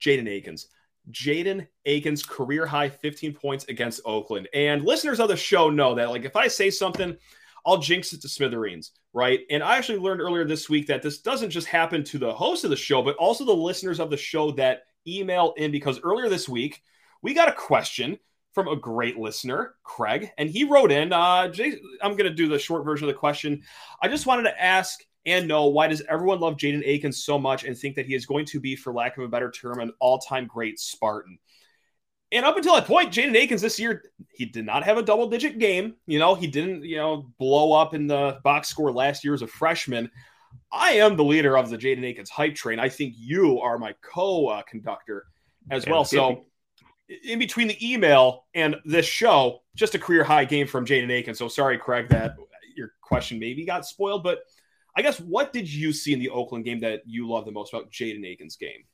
Jaden 0.00 0.28
Akins. 0.28 0.68
Jaden 1.10 1.66
Akins 1.84 2.22
career 2.24 2.66
high 2.66 2.88
15 2.88 3.32
points 3.34 3.64
against 3.68 4.00
Oakland. 4.04 4.48
And 4.52 4.84
listeners 4.84 5.20
of 5.20 5.28
the 5.28 5.36
show 5.36 5.70
know 5.70 5.94
that 5.94 6.10
like 6.10 6.24
if 6.24 6.36
I 6.36 6.48
say 6.48 6.70
something, 6.70 7.16
I'll 7.64 7.78
jinx 7.78 8.12
it 8.12 8.22
to 8.22 8.28
smithereens, 8.28 8.92
right? 9.12 9.40
And 9.50 9.62
I 9.62 9.76
actually 9.76 9.98
learned 9.98 10.20
earlier 10.20 10.44
this 10.44 10.68
week 10.68 10.86
that 10.86 11.02
this 11.02 11.18
doesn't 11.18 11.50
just 11.50 11.66
happen 11.66 12.04
to 12.04 12.18
the 12.18 12.32
host 12.32 12.64
of 12.64 12.70
the 12.70 12.76
show, 12.76 13.02
but 13.02 13.16
also 13.16 13.44
the 13.44 13.52
listeners 13.52 13.98
of 13.98 14.10
the 14.10 14.16
show 14.16 14.52
that 14.52 14.82
email 15.06 15.54
in 15.56 15.72
because 15.72 16.00
earlier 16.02 16.28
this 16.28 16.48
week 16.48 16.82
we 17.22 17.34
got 17.34 17.48
a 17.48 17.52
question 17.52 18.18
from 18.52 18.68
a 18.68 18.76
great 18.76 19.18
listener, 19.18 19.74
Craig, 19.82 20.30
and 20.38 20.48
he 20.48 20.64
wrote 20.64 20.90
in. 20.90 21.12
Uh, 21.12 21.52
I'm 22.02 22.12
going 22.12 22.24
to 22.24 22.30
do 22.30 22.48
the 22.48 22.58
short 22.58 22.84
version 22.84 23.06
of 23.06 23.14
the 23.14 23.18
question. 23.18 23.62
I 24.00 24.08
just 24.08 24.26
wanted 24.26 24.44
to 24.44 24.62
ask 24.62 25.00
and 25.26 25.48
no, 25.48 25.66
why 25.66 25.88
does 25.88 26.02
everyone 26.08 26.38
love 26.38 26.56
Jaden 26.56 26.86
Akins 26.86 27.24
so 27.24 27.36
much 27.38 27.64
and 27.64 27.76
think 27.76 27.96
that 27.96 28.06
he 28.06 28.14
is 28.14 28.24
going 28.24 28.46
to 28.46 28.60
be, 28.60 28.76
for 28.76 28.92
lack 28.92 29.18
of 29.18 29.24
a 29.24 29.28
better 29.28 29.50
term, 29.50 29.80
an 29.80 29.92
all 29.98 30.18
time 30.18 30.46
great 30.46 30.78
Spartan? 30.78 31.38
And 32.32 32.44
up 32.44 32.56
until 32.56 32.74
that 32.74 32.86
point, 32.86 33.12
Jaden 33.12 33.36
Akins 33.36 33.60
this 33.60 33.78
year, 33.78 34.02
he 34.32 34.46
did 34.46 34.64
not 34.64 34.84
have 34.84 34.98
a 34.98 35.02
double 35.02 35.28
digit 35.28 35.58
game. 35.58 35.94
You 36.06 36.20
know, 36.20 36.34
he 36.34 36.46
didn't, 36.46 36.84
you 36.84 36.96
know, 36.96 37.32
blow 37.38 37.72
up 37.72 37.92
in 37.92 38.06
the 38.06 38.38
box 38.44 38.68
score 38.68 38.92
last 38.92 39.24
year 39.24 39.34
as 39.34 39.42
a 39.42 39.46
freshman. 39.46 40.10
I 40.72 40.92
am 40.92 41.16
the 41.16 41.24
leader 41.24 41.56
of 41.58 41.70
the 41.70 41.78
Jaden 41.78 42.04
Akins 42.04 42.30
hype 42.30 42.54
train. 42.54 42.78
I 42.78 42.88
think 42.88 43.14
you 43.16 43.60
are 43.60 43.78
my 43.78 43.94
co 44.02 44.62
conductor 44.68 45.26
as 45.70 45.86
well. 45.86 46.04
So, 46.04 46.46
in 47.24 47.38
between 47.38 47.68
the 47.68 47.92
email 47.92 48.46
and 48.54 48.76
this 48.84 49.06
show, 49.06 49.62
just 49.76 49.94
a 49.94 49.98
career 49.98 50.24
high 50.24 50.44
game 50.44 50.66
from 50.66 50.84
Jaden 50.86 51.10
Akins. 51.10 51.38
So, 51.38 51.48
sorry, 51.48 51.78
Craig, 51.78 52.08
that 52.10 52.36
your 52.76 52.92
question 53.00 53.38
maybe 53.38 53.64
got 53.64 53.86
spoiled, 53.86 54.22
but 54.22 54.40
I 54.96 55.02
guess 55.02 55.20
what 55.20 55.52
did 55.52 55.72
you 55.72 55.92
see 55.92 56.12
in 56.12 56.18
the 56.18 56.30
Oakland 56.30 56.64
game 56.64 56.80
that 56.80 57.02
you 57.06 57.28
love 57.28 57.44
the 57.44 57.52
most 57.52 57.72
about 57.72 57.90
Jaden 57.90 58.26
Akins' 58.26 58.56
game? 58.56 58.84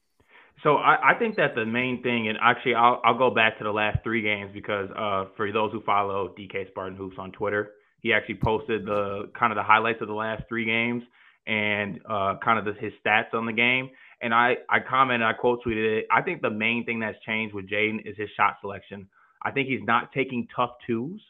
So 0.63 0.77
I, 0.77 1.13
I, 1.13 1.19
think 1.19 1.37
that 1.37 1.55
the 1.55 1.65
main 1.65 2.03
thing, 2.03 2.29
and 2.29 2.39
actually 2.41 2.75
I'll, 2.75 3.01
I'll 3.05 3.19
go 3.19 3.31
back 3.31 3.59
to 3.59 3.65
the 3.65 3.73
last 3.73 3.99
three 4.05 4.23
games 4.23 4.51
because 4.53 4.89
uh, 4.97 5.27
for 5.37 5.51
those 5.51 5.73
who 5.73 5.81
follow 5.83 6.35
DK 6.39 6.69
Spartan 6.69 6.97
Hoops 6.97 7.17
on 7.19 7.33
Twitter, 7.33 7.73
he 8.01 8.13
actually 8.13 8.37
posted 8.37 8.85
the 8.85 9.31
kind 9.39 9.53
of 9.53 9.57
the 9.57 9.63
highlights 9.63 10.03
of 10.03 10.09
the 10.09 10.15
last 10.15 10.43
three 10.49 10.65
games 10.65 11.03
and 11.47 12.01
uh, 12.09 12.35
kind 12.45 12.59
of 12.59 12.65
the, 12.65 12.81
his 12.81 12.93
stats 13.05 13.35
on 13.35 13.47
the 13.47 13.53
game. 13.53 13.91
And 14.21 14.33
I, 14.33 14.57
I 14.69 14.79
commented, 14.81 15.27
I 15.27 15.33
quote 15.33 15.65
tweeted 15.67 15.99
it. 15.99 16.07
I 16.13 16.23
think 16.23 16.43
the 16.43 16.51
main 16.51 16.85
thing 16.85 17.01
that's 17.01 17.19
changed 17.27 17.55
with 17.55 17.69
Jaden 17.69 18.09
is 18.09 18.17
his 18.17 18.29
shot 18.37 18.57
selection. 18.61 19.09
I 19.45 19.51
think 19.51 19.69
he's 19.69 19.83
not 19.85 20.13
taking 20.13 20.47
tough 20.55 20.71
twos 20.87 21.21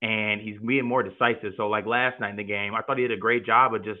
and 0.00 0.40
he's 0.40 0.58
being 0.60 0.86
more 0.86 1.02
decisive. 1.02 1.52
So 1.56 1.68
like 1.68 1.84
last 1.84 2.20
night 2.20 2.30
in 2.30 2.36
the 2.36 2.44
game, 2.44 2.74
I 2.74 2.82
thought 2.82 2.96
he 2.96 3.02
did 3.02 3.12
a 3.12 3.20
great 3.20 3.44
job 3.44 3.74
of 3.74 3.84
just 3.84 4.00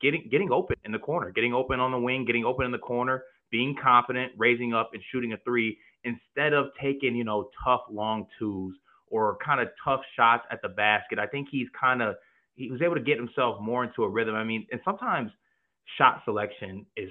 getting 0.00 0.28
getting 0.30 0.50
open 0.52 0.76
in 0.84 0.92
the 0.92 0.98
corner, 0.98 1.30
getting 1.30 1.54
open 1.54 1.80
on 1.80 1.90
the 1.92 1.98
wing, 1.98 2.24
getting 2.24 2.44
open 2.44 2.66
in 2.66 2.72
the 2.72 2.78
corner, 2.78 3.24
being 3.50 3.76
confident, 3.82 4.32
raising 4.36 4.74
up 4.74 4.90
and 4.92 5.02
shooting 5.10 5.32
a 5.32 5.36
three 5.38 5.78
instead 6.04 6.52
of 6.52 6.66
taking, 6.80 7.16
you 7.16 7.24
know, 7.24 7.50
tough 7.64 7.82
long 7.90 8.26
twos 8.38 8.74
or 9.08 9.38
kind 9.44 9.60
of 9.60 9.68
tough 9.82 10.00
shots 10.16 10.44
at 10.50 10.60
the 10.62 10.68
basket. 10.68 11.18
I 11.18 11.26
think 11.26 11.48
he's 11.50 11.68
kind 11.78 12.02
of 12.02 12.16
he 12.54 12.70
was 12.70 12.82
able 12.82 12.94
to 12.94 13.00
get 13.00 13.16
himself 13.16 13.60
more 13.60 13.84
into 13.84 14.02
a 14.04 14.08
rhythm. 14.08 14.34
I 14.34 14.44
mean, 14.44 14.66
and 14.72 14.80
sometimes 14.84 15.30
shot 15.96 16.22
selection 16.24 16.84
is 16.96 17.10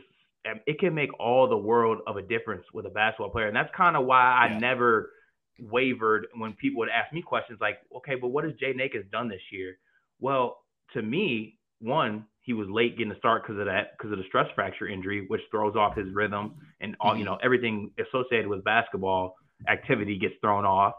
um, 0.50 0.60
it 0.66 0.80
can 0.80 0.94
make 0.94 1.10
all 1.20 1.48
the 1.48 1.58
world 1.58 2.00
of 2.08 2.18
a 2.18 2.22
difference 2.22 2.63
with 2.74 2.86
a 2.86 2.90
basketball 2.90 3.30
player. 3.30 3.48
And 3.48 3.56
that's 3.56 3.74
kind 3.75 3.96
of 3.96 4.06
why 4.06 4.22
I 4.22 4.52
yeah. 4.52 4.60
never 4.60 5.12
wavered 5.60 6.28
when 6.36 6.54
people 6.54 6.80
would 6.80 6.90
ask 6.90 7.12
me 7.13 7.22
questions 7.22 7.60
like, 7.60 7.80
okay, 7.96 8.16
but 8.16 8.28
what 8.28 8.44
has 8.44 8.54
Jay 8.60 8.75
Akins 8.80 9.06
done 9.12 9.28
this 9.28 9.42
year? 9.52 9.78
Well, 10.20 10.60
to 10.94 11.02
me, 11.02 11.58
one, 11.80 12.25
he 12.48 12.54
was 12.54 12.66
late 12.70 12.98
getting 12.98 13.12
a 13.12 13.18
start 13.18 13.44
because 13.44 13.60
of 13.60 13.66
that, 13.66 13.98
because 13.98 14.13
of 14.13 14.18
the 14.18 14.24
stress 14.30 14.48
fracture 14.56 14.88
injury, 14.88 15.25
which 15.27 15.42
throws 15.51 15.75
off 15.75 15.98
his 15.98 16.08
rhythm 16.13 16.56
and 16.80 16.96
all, 17.01 17.13
you 17.13 17.25
mm-hmm. 17.25 17.34
know, 17.34 17.39
everything 17.44 17.92
associated 18.00 18.48
with 18.48 18.63
basketball 18.63 19.36
activity 19.68 20.18
gets 20.18 20.36
thrown 20.39 20.63
off. 20.63 20.94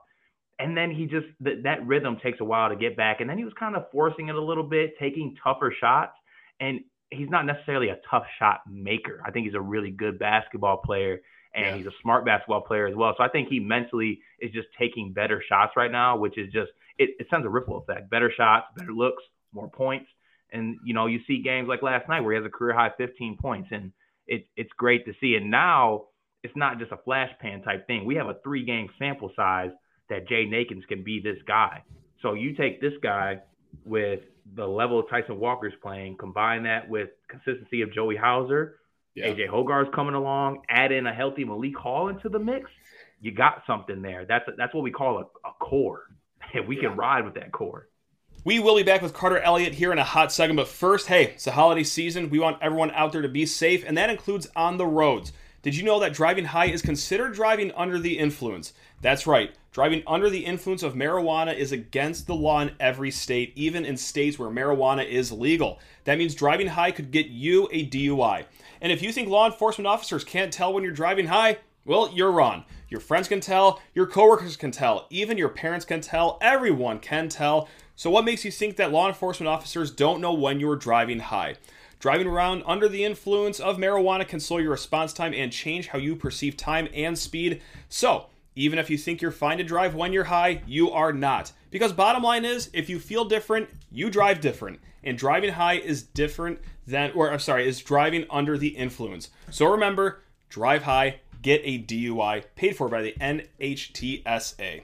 And 0.59 0.77
then 0.77 0.91
he 0.91 1.07
just 1.07 1.27
that 1.41 1.63
that 1.63 1.87
rhythm 1.87 2.19
takes 2.23 2.41
a 2.41 2.45
while 2.45 2.69
to 2.69 2.77
get 2.77 2.99
back. 2.99 3.23
And 3.23 3.31
then 3.31 3.39
he 3.39 3.45
was 3.45 3.55
kind 3.59 3.77
of 3.77 3.91
forcing 3.91 4.29
it 4.29 4.35
a 4.35 4.43
little 4.43 4.63
bit, 4.63 4.93
taking 5.01 5.37
tougher 5.43 5.73
shots. 5.81 6.13
And 6.61 6.81
he's 7.11 7.31
not 7.31 7.47
necessarily 7.47 7.89
a 7.89 7.97
tough 8.11 8.25
shot 8.39 8.61
maker. 8.71 9.23
I 9.25 9.31
think 9.31 9.47
he's 9.47 9.55
a 9.55 9.61
really 9.61 9.91
good 9.91 10.19
basketball 10.19 10.77
player 10.85 11.23
and 11.55 11.65
yeah. 11.65 11.77
he's 11.79 11.87
a 11.87 11.97
smart 12.03 12.27
basketball 12.27 12.61
player 12.61 12.87
as 12.87 12.95
well. 12.95 13.15
So 13.17 13.25
I 13.25 13.29
think 13.29 13.49
he 13.49 13.59
mentally 13.59 14.21
is 14.39 14.53
just 14.53 14.69
taking 14.79 15.15
better 15.15 15.43
shots 15.49 15.73
right 15.79 15.91
now, 15.91 16.19
which 16.19 16.37
is 16.37 16.53
just 16.53 16.73
it, 16.99 17.11
it 17.19 17.27
sends 17.31 17.47
a 17.47 17.49
ripple 17.49 17.79
effect. 17.79 18.11
Better 18.11 18.31
shots, 18.37 18.67
better 18.77 18.93
looks, 18.93 19.23
more 19.55 19.71
points. 19.71 20.11
And 20.53 20.79
you 20.85 20.95
know, 20.95 21.07
you 21.07 21.21
see 21.27 21.43
games 21.43 21.69
like 21.69 21.83
last 21.83 22.09
night 22.09 22.21
where 22.21 22.33
he 22.33 22.37
has 22.37 22.47
a 22.47 22.51
career 22.51 22.75
high 22.75 22.91
15 22.97 23.39
points, 23.41 23.69
and 23.71 23.93
it, 24.27 24.47
it's 24.57 24.71
great 24.77 25.05
to 25.07 25.13
see. 25.21 25.35
And 25.35 25.51
now 25.51 26.07
it's 26.43 26.57
not 26.57 26.79
just 26.79 26.93
a 26.93 26.97
flash 26.99 27.31
pan 27.41 27.63
type 27.63 27.87
thing. 27.87 28.05
We 28.05 28.17
have 28.17 28.29
a 28.29 28.37
three 28.43 28.65
game 28.65 28.89
sample 28.99 29.31
size 29.37 29.71
that 30.09 30.29
Jay 30.29 30.51
Akins 30.53 30.85
can 30.89 31.05
be 31.05 31.21
this 31.21 31.39
guy. 31.47 31.83
So 32.23 32.35
you 32.35 32.55
take 32.55 32.81
this 32.81 32.95
guy 33.03 33.41
with 33.85 34.21
the 34.55 34.67
level 34.67 34.99
of 34.99 35.09
Tyson 35.11 35.39
Walker's 35.39 35.75
playing, 35.83 36.17
combine 36.17 36.65
that 36.65 36.89
with 36.89 37.11
consistency 37.29 37.83
of 37.83 37.93
Joey 37.93 38.17
Hauser, 38.17 38.77
yeah. 39.15 39.27
AJ 39.27 39.49
Hoggard's 39.49 39.91
coming 39.95 40.15
along, 40.15 40.63
add 40.69 40.93
in 40.93 41.07
a 41.07 41.13
healthy 41.13 41.45
Malik 41.45 41.77
Hall 41.77 42.09
into 42.09 42.29
the 42.29 42.39
mix, 42.39 42.71
you 43.21 43.33
got 43.33 43.63
something 43.67 44.01
there. 44.01 44.25
That's 44.27 44.47
a, 44.49 44.53
that's 44.57 44.75
what 44.75 44.85
we 44.85 44.91
call 44.91 45.19
a, 45.19 45.49
a 45.49 45.53
core. 45.61 46.05
And 46.55 46.69
we 46.69 46.77
yeah. 46.77 46.83
can 46.83 46.97
ride 46.97 47.25
with 47.25 47.35
that 47.35 47.53
core. 47.53 47.89
We 48.45 48.61
will 48.61 48.77
be 48.77 48.85
back 48.85 49.03
with 49.03 49.15
Carter 49.15 49.41
Elliott 49.41 49.75
here 49.75 49.91
in 49.91 49.99
a 49.99 50.05
hot 50.05 50.31
second, 50.31 50.55
but 50.55 50.69
first, 50.69 51.09
hey, 51.09 51.33
it's 51.33 51.45
the 51.45 51.51
holiday 51.51 51.83
season. 51.83 52.31
We 52.31 52.39
want 52.39 52.63
everyone 52.63 52.93
out 52.93 53.11
there 53.13 53.21
to 53.21 53.29
be 53.29 53.45
safe, 53.45 53.85
and 53.85 53.99
that 53.99 54.11
includes 54.11 54.47
on 54.55 54.77
the 54.77 54.87
roads. 54.87 55.33
Did 55.63 55.75
you 55.75 55.83
know 55.83 55.99
that 55.99 56.13
driving 56.13 56.45
high 56.45 56.67
is 56.67 56.81
considered 56.81 57.35
driving 57.35 57.73
under 57.73 57.99
the 57.99 58.17
influence? 58.17 58.75
That's 59.03 59.27
right. 59.27 59.57
Driving 59.73 60.05
under 60.07 60.31
the 60.31 60.45
influence 60.45 60.85
of 60.85 60.95
marijuana 60.95 61.57
is 61.57 61.73
against 61.73 62.29
the 62.29 62.35
law 62.35 62.61
in 62.61 62.71
every 62.79 63.11
state, 63.11 63.53
even 63.57 63.85
in 63.85 63.97
states 63.97 64.39
where 64.39 64.51
marijuana 64.51 65.05
is 65.05 65.33
legal. 65.33 65.81
That 66.05 66.19
means 66.19 66.37
driving 66.37 66.69
high 66.69 66.93
could 66.93 67.11
get 67.11 67.27
you 67.27 67.69
a 67.73 67.89
DUI. 67.89 68.45
And 68.81 68.93
if 68.93 69.03
you 69.03 69.11
think 69.11 69.29
law 69.29 69.47
enforcement 69.47 69.89
officers 69.89 70.23
can't 70.23 70.53
tell 70.53 70.73
when 70.73 70.85
you're 70.85 70.93
driving 70.93 71.27
high, 71.27 71.59
well, 71.85 72.11
you're 72.15 72.31
wrong. 72.31 72.65
Your 72.89 73.01
friends 73.01 73.29
can 73.29 73.41
tell, 73.41 73.81
your 73.95 74.07
coworkers 74.07 74.57
can 74.57 74.71
tell, 74.71 75.07
even 75.11 75.37
your 75.37 75.49
parents 75.49 75.85
can 75.85 76.01
tell, 76.01 76.39
everyone 76.41 77.01
can 77.01 77.29
tell. 77.29 77.69
So, 77.99 78.11
what 78.11 78.25
makes 78.25 78.45
you 78.45 78.53
think 78.53 78.77
that 78.77 78.93
law 78.93 79.09
enforcement 79.09 79.49
officers 79.49 79.91
don't 79.91 80.21
know 80.21 80.33
when 80.33 80.61
you're 80.61 80.77
driving 80.77 81.19
high? 81.19 81.57
Driving 81.99 82.29
around 82.29 82.63
under 82.65 82.89
the 82.89 83.03
influence 83.03 83.59
of 83.59 83.77
marijuana 83.77 84.25
can 84.25 84.39
slow 84.39 84.59
your 84.59 84.71
response 84.71 85.13
time 85.13 85.35
and 85.35 85.51
change 85.51 85.89
how 85.89 85.99
you 85.99 86.15
perceive 86.15 86.57
time 86.57 86.89
and 86.95 87.19
speed. 87.19 87.61
So, 87.89 88.27
even 88.55 88.79
if 88.79 88.89
you 88.89 88.97
think 88.97 89.21
you're 89.21 89.33
fine 89.33 89.59
to 89.59 89.65
drive 89.65 89.97
when 89.97 90.13
you're 90.13 90.23
high, 90.23 90.63
you 90.65 90.93
are 90.93 91.13
not. 91.13 91.51
Because 91.73 91.93
bottom 91.93 92.23
line 92.23 92.45
is, 92.45 92.71
if 92.73 92.89
you 92.89 93.01
feel 93.01 93.25
different, 93.25 93.69
you 93.91 94.11
drive 94.11 94.41
different. 94.41 94.79
And 95.03 95.19
driving 95.19 95.55
high 95.55 95.79
is 95.79 96.05
different 96.05 96.61
than, 96.87 97.11
or 97.17 97.33
I'm 97.33 97.41
sorry, 97.41 97.67
is 97.67 97.83
driving 97.83 98.27
under 98.31 98.57
the 98.57 98.69
influence. 98.69 99.31
So 99.51 99.67
remember, 99.67 100.23
drive 100.49 100.85
high, 100.85 101.19
get 101.43 101.63
a 101.65 101.83
DUI 101.83 102.45
paid 102.55 102.77
for 102.77 102.89
by 102.89 103.03
the 103.03 103.15
NHTSA. 103.21 104.83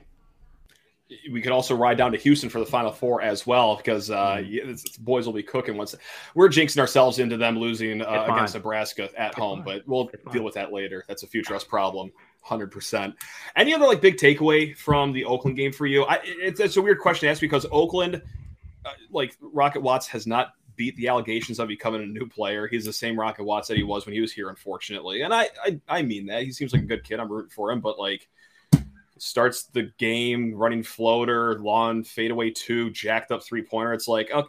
We 1.31 1.43
could 1.43 1.53
also 1.53 1.77
ride 1.77 1.99
down 1.99 2.13
to 2.13 2.19
Houston 2.19 2.49
for 2.49 2.59
the 2.59 2.67
Final 2.67 2.91
Four 2.91 3.21
as 3.21 3.47
well 3.47 3.77
because 3.77 4.11
uh, 4.11 4.37
mm. 4.37 5.01
boys 5.01 5.27
will 5.27 5.35
be 5.35 5.43
cooking 5.43 5.77
once 5.77 5.95
we're 6.35 6.49
jinxing 6.49 6.79
ourselves 6.79 7.19
into 7.19 7.37
them 7.37 7.59
losing 7.59 8.01
uh, 8.01 8.27
against 8.31 8.55
Nebraska 8.55 9.11
at 9.17 9.29
it's 9.29 9.37
home. 9.37 9.59
Fine. 9.59 9.65
But 9.65 9.89
we'll 9.89 10.09
it's 10.09 10.23
deal 10.25 10.33
fine. 10.33 10.45
with 10.45 10.55
that 10.55 10.73
later. 10.73 11.05
That's 11.07 11.23
a 11.23 11.27
future 11.27 11.55
us 11.55 11.65
problem 11.65 12.11
hundred 12.45 12.71
percent. 12.71 13.15
Any 13.57 13.75
other 13.75 13.87
like 13.87 14.01
big 14.01 14.17
takeaway 14.17 14.77
from 14.77 15.13
the 15.13 15.25
Oakland 15.25 15.57
game 15.57 15.73
for 15.73 15.87
you? 15.87 16.05
I, 16.05 16.21
it's, 16.23 16.61
it's 16.61 16.77
a 16.77 16.83
weird 16.83 17.01
question 17.01 17.27
to 17.27 17.31
ask 17.31 17.41
because 17.41 17.67
Oakland, 17.73 18.23
uh, 18.85 18.91
like 19.11 19.37
Rocket 19.41 19.81
Watts, 19.81 20.07
has 20.09 20.27
not 20.27 20.53
beat 20.77 20.95
the 20.97 21.09
allegations 21.09 21.59
of 21.59 21.69
becoming 21.69 22.03
a 22.03 22.07
new 22.07 22.27
player. 22.27 22.67
He's 22.67 22.85
the 22.85 22.93
same 22.93 23.19
Rocket 23.19 23.45
Watts 23.45 23.69
that 23.69 23.77
he 23.77 23.83
was 23.83 24.05
when 24.05 24.15
he 24.15 24.21
was 24.21 24.33
here, 24.33 24.51
unfortunately. 24.51 25.23
And 25.23 25.33
I, 25.33 25.49
I, 25.65 25.81
I 25.89 26.03
mean 26.03 26.27
that 26.27 26.43
he 26.43 26.53
seems 26.53 26.73
like 26.73 26.83
a 26.83 26.87
good 26.87 27.05
kid. 27.05 27.19
I'm 27.19 27.33
rooting 27.33 27.51
for 27.51 27.71
him, 27.71 27.81
but 27.81 27.99
like 27.99 28.29
starts 29.19 29.65
the 29.65 29.91
game 29.99 30.55
running 30.55 30.83
floater, 30.83 31.59
lawn 31.59 32.05
fadeaway 32.05 32.51
two, 32.51 32.91
jacked 32.91 33.31
up 33.31 33.43
three 33.43 33.63
pointer. 33.63 33.93
It's 33.93 34.09
like, 34.09 34.31
oh, 34.35 34.49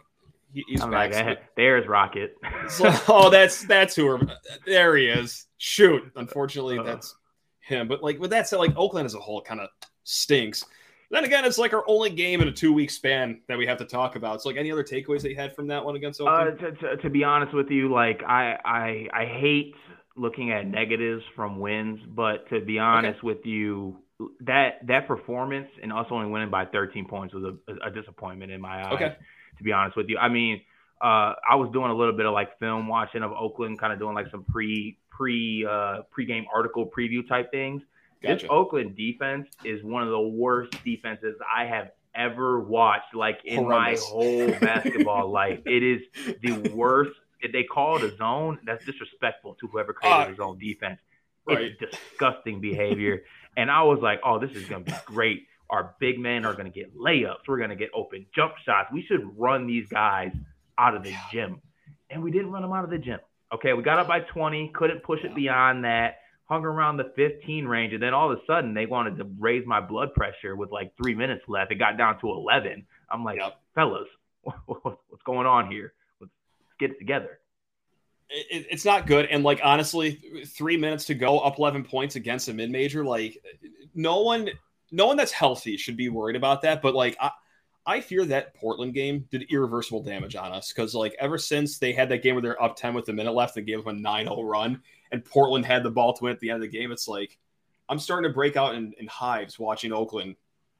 he's 0.52 0.80
I'm 0.80 0.90
back. 0.90 1.14
Like, 1.14 1.54
there's 1.56 1.86
Rocket. 1.86 2.36
oh, 3.08 3.30
that's 3.30 3.64
that's 3.64 3.94
who. 3.94 4.08
Are, 4.08 4.20
there 4.66 4.96
he 4.96 5.06
is. 5.06 5.46
Shoot. 5.58 6.10
Unfortunately, 6.16 6.78
uh, 6.78 6.82
that's 6.82 7.14
him. 7.60 7.88
But 7.88 8.02
like 8.02 8.18
with 8.18 8.30
that 8.30 8.48
said, 8.48 8.58
like 8.58 8.76
Oakland 8.76 9.06
as 9.06 9.14
a 9.14 9.20
whole 9.20 9.42
kind 9.42 9.60
of 9.60 9.68
stinks. 10.04 10.64
Then 11.10 11.24
again, 11.24 11.44
it's 11.44 11.58
like 11.58 11.72
our 11.72 11.84
only 11.86 12.10
game 12.10 12.40
in 12.40 12.48
a 12.48 12.52
two 12.52 12.72
week 12.72 12.90
span 12.90 13.40
that 13.48 13.56
we 13.56 13.66
have 13.66 13.78
to 13.78 13.84
talk 13.84 14.16
about. 14.16 14.42
So, 14.42 14.48
like, 14.48 14.58
any 14.58 14.72
other 14.72 14.82
takeaways 14.82 15.22
that 15.22 15.30
you 15.30 15.36
had 15.36 15.54
from 15.54 15.68
that 15.68 15.84
one 15.84 15.94
against 15.94 16.20
Oakland? 16.20 16.58
Uh, 16.58 16.70
to, 16.70 16.72
to, 16.72 16.96
to, 16.96 17.10
be 17.10 17.22
honest 17.22 17.54
with 17.54 17.70
you, 17.70 17.92
like, 17.92 18.24
I, 18.24 18.58
I 18.64 19.08
I 19.12 19.24
hate 19.24 19.76
looking 20.16 20.50
at 20.50 20.66
negatives 20.66 21.22
from 21.36 21.60
wins, 21.60 22.00
but 22.08 22.48
to 22.48 22.60
be 22.60 22.80
honest 22.80 23.18
okay. 23.18 23.26
with 23.26 23.46
you, 23.46 23.98
that 24.40 24.86
that 24.86 25.06
performance 25.06 25.68
and 25.82 25.92
us 25.92 26.06
only 26.10 26.30
winning 26.30 26.50
by 26.50 26.64
13 26.64 27.06
points 27.06 27.34
was 27.34 27.44
a, 27.68 27.88
a 27.88 27.90
disappointment 27.90 28.50
in 28.50 28.60
my 28.60 28.86
eyes. 28.86 28.94
Okay. 28.94 29.16
To 29.58 29.64
be 29.64 29.72
honest 29.72 29.96
with 29.96 30.08
you, 30.08 30.18
I 30.18 30.28
mean, 30.28 30.60
uh, 31.00 31.34
I 31.48 31.56
was 31.56 31.70
doing 31.72 31.90
a 31.90 31.94
little 31.94 32.16
bit 32.16 32.26
of 32.26 32.32
like 32.32 32.58
film 32.58 32.88
watching 32.88 33.22
of 33.22 33.32
Oakland, 33.32 33.78
kind 33.78 33.92
of 33.92 33.98
doing 33.98 34.14
like 34.14 34.30
some 34.30 34.44
pre 34.44 34.98
pre 35.10 35.66
uh, 35.66 36.02
pregame 36.16 36.44
article 36.52 36.86
preview 36.86 37.26
type 37.26 37.50
things. 37.50 37.82
Gotcha. 38.22 38.34
This 38.34 38.50
Oakland 38.50 38.96
defense 38.96 39.48
is 39.64 39.82
one 39.82 40.02
of 40.02 40.08
the 40.08 40.20
worst 40.20 40.72
defenses 40.84 41.36
I 41.54 41.66
have 41.66 41.90
ever 42.14 42.60
watched, 42.60 43.14
like 43.14 43.40
in 43.44 43.64
Horrendous. 43.64 44.02
my 44.02 44.08
whole 44.08 44.50
basketball 44.60 45.30
life. 45.30 45.60
It 45.66 45.82
is 45.82 46.00
the 46.40 46.70
worst. 46.74 47.12
If 47.40 47.52
they 47.52 47.64
call 47.64 47.96
it 47.96 48.02
a 48.02 48.16
zone, 48.16 48.58
that's 48.64 48.84
disrespectful 48.84 49.56
to 49.60 49.66
whoever 49.68 49.92
created 49.92 50.22
uh, 50.22 50.28
his 50.28 50.40
own 50.40 50.58
defense. 50.58 50.98
Right. 51.46 51.76
It's 51.80 51.92
disgusting 51.92 52.60
behavior. 52.60 53.22
And 53.56 53.70
I 53.70 53.82
was 53.82 54.00
like, 54.02 54.20
oh, 54.24 54.38
this 54.38 54.50
is 54.52 54.68
going 54.68 54.84
to 54.84 54.90
be 54.92 54.96
great. 55.06 55.46
Our 55.68 55.94
big 55.98 56.18
men 56.18 56.44
are 56.44 56.52
going 56.52 56.70
to 56.70 56.72
get 56.72 56.96
layups. 56.96 57.48
We're 57.48 57.58
going 57.58 57.70
to 57.70 57.76
get 57.76 57.90
open 57.94 58.26
jump 58.34 58.54
shots. 58.64 58.90
We 58.92 59.02
should 59.02 59.36
run 59.36 59.66
these 59.66 59.88
guys 59.88 60.32
out 60.78 60.94
of 60.94 61.02
the 61.02 61.14
gym. 61.32 61.60
And 62.10 62.22
we 62.22 62.30
didn't 62.30 62.52
run 62.52 62.62
them 62.62 62.72
out 62.72 62.84
of 62.84 62.90
the 62.90 62.98
gym. 62.98 63.18
Okay, 63.52 63.72
we 63.72 63.82
got 63.82 63.98
up 63.98 64.08
by 64.08 64.20
20, 64.20 64.72
couldn't 64.74 65.02
push 65.02 65.20
it 65.24 65.34
beyond 65.34 65.84
that, 65.84 66.18
hung 66.44 66.64
around 66.64 66.96
the 66.96 67.12
15 67.16 67.64
range, 67.66 67.92
and 67.92 68.02
then 68.02 68.12
all 68.12 68.30
of 68.30 68.38
a 68.38 68.42
sudden 68.46 68.74
they 68.74 68.86
wanted 68.86 69.16
to 69.18 69.26
raise 69.38 69.64
my 69.66 69.80
blood 69.80 70.14
pressure 70.14 70.56
with 70.56 70.70
like 70.70 70.92
three 70.96 71.14
minutes 71.14 71.44
left. 71.48 71.72
It 71.72 71.76
got 71.76 71.96
down 71.96 72.20
to 72.20 72.28
11. 72.28 72.86
I'm 73.10 73.24
like, 73.24 73.38
yep. 73.38 73.60
fellas, 73.74 74.08
what's 74.66 75.22
going 75.24 75.46
on 75.46 75.70
here? 75.70 75.94
Let's 76.20 76.32
get 76.78 76.90
it 76.90 76.98
together. 76.98 77.38
It, 78.28 78.66
it's 78.70 78.84
not 78.84 79.06
good. 79.06 79.26
And 79.26 79.44
like 79.44 79.60
honestly, 79.62 80.20
three 80.46 80.76
minutes 80.76 81.04
to 81.06 81.14
go, 81.14 81.38
up 81.40 81.58
11 81.58 81.84
points 81.84 82.16
against 82.16 82.48
a 82.48 82.54
mid 82.54 82.70
major. 82.70 83.04
Like 83.04 83.38
no 83.94 84.20
one, 84.20 84.50
no 84.90 85.06
one 85.06 85.16
that's 85.16 85.32
healthy 85.32 85.76
should 85.76 85.96
be 85.96 86.08
worried 86.08 86.36
about 86.36 86.62
that. 86.62 86.82
But 86.82 86.94
like 86.94 87.16
I, 87.20 87.30
I 87.86 88.00
fear 88.00 88.24
that 88.26 88.54
Portland 88.54 88.94
game 88.94 89.26
did 89.30 89.46
irreversible 89.50 90.02
damage 90.02 90.34
on 90.34 90.50
us 90.50 90.72
because, 90.72 90.92
like, 90.92 91.14
ever 91.20 91.38
since 91.38 91.78
they 91.78 91.92
had 91.92 92.08
that 92.08 92.20
game 92.20 92.34
where 92.34 92.42
they're 92.42 92.60
up 92.60 92.74
10 92.74 92.94
with 92.94 93.08
a 93.08 93.12
minute 93.12 93.32
left 93.32 93.56
and 93.56 93.64
gave 93.64 93.84
them 93.84 93.96
a 93.96 94.00
9 94.00 94.24
0 94.24 94.42
run, 94.42 94.82
and 95.12 95.24
Portland 95.24 95.64
had 95.64 95.84
the 95.84 95.90
ball 95.90 96.12
to 96.12 96.24
win 96.24 96.32
at 96.32 96.40
the 96.40 96.50
end 96.50 96.56
of 96.56 96.62
the 96.62 96.76
game, 96.76 96.90
it's 96.90 97.06
like 97.06 97.38
I'm 97.88 98.00
starting 98.00 98.28
to 98.28 98.34
break 98.34 98.56
out 98.56 98.74
in, 98.74 98.92
in 98.98 99.06
hives 99.06 99.58
watching 99.58 99.92
Oakland 99.92 100.34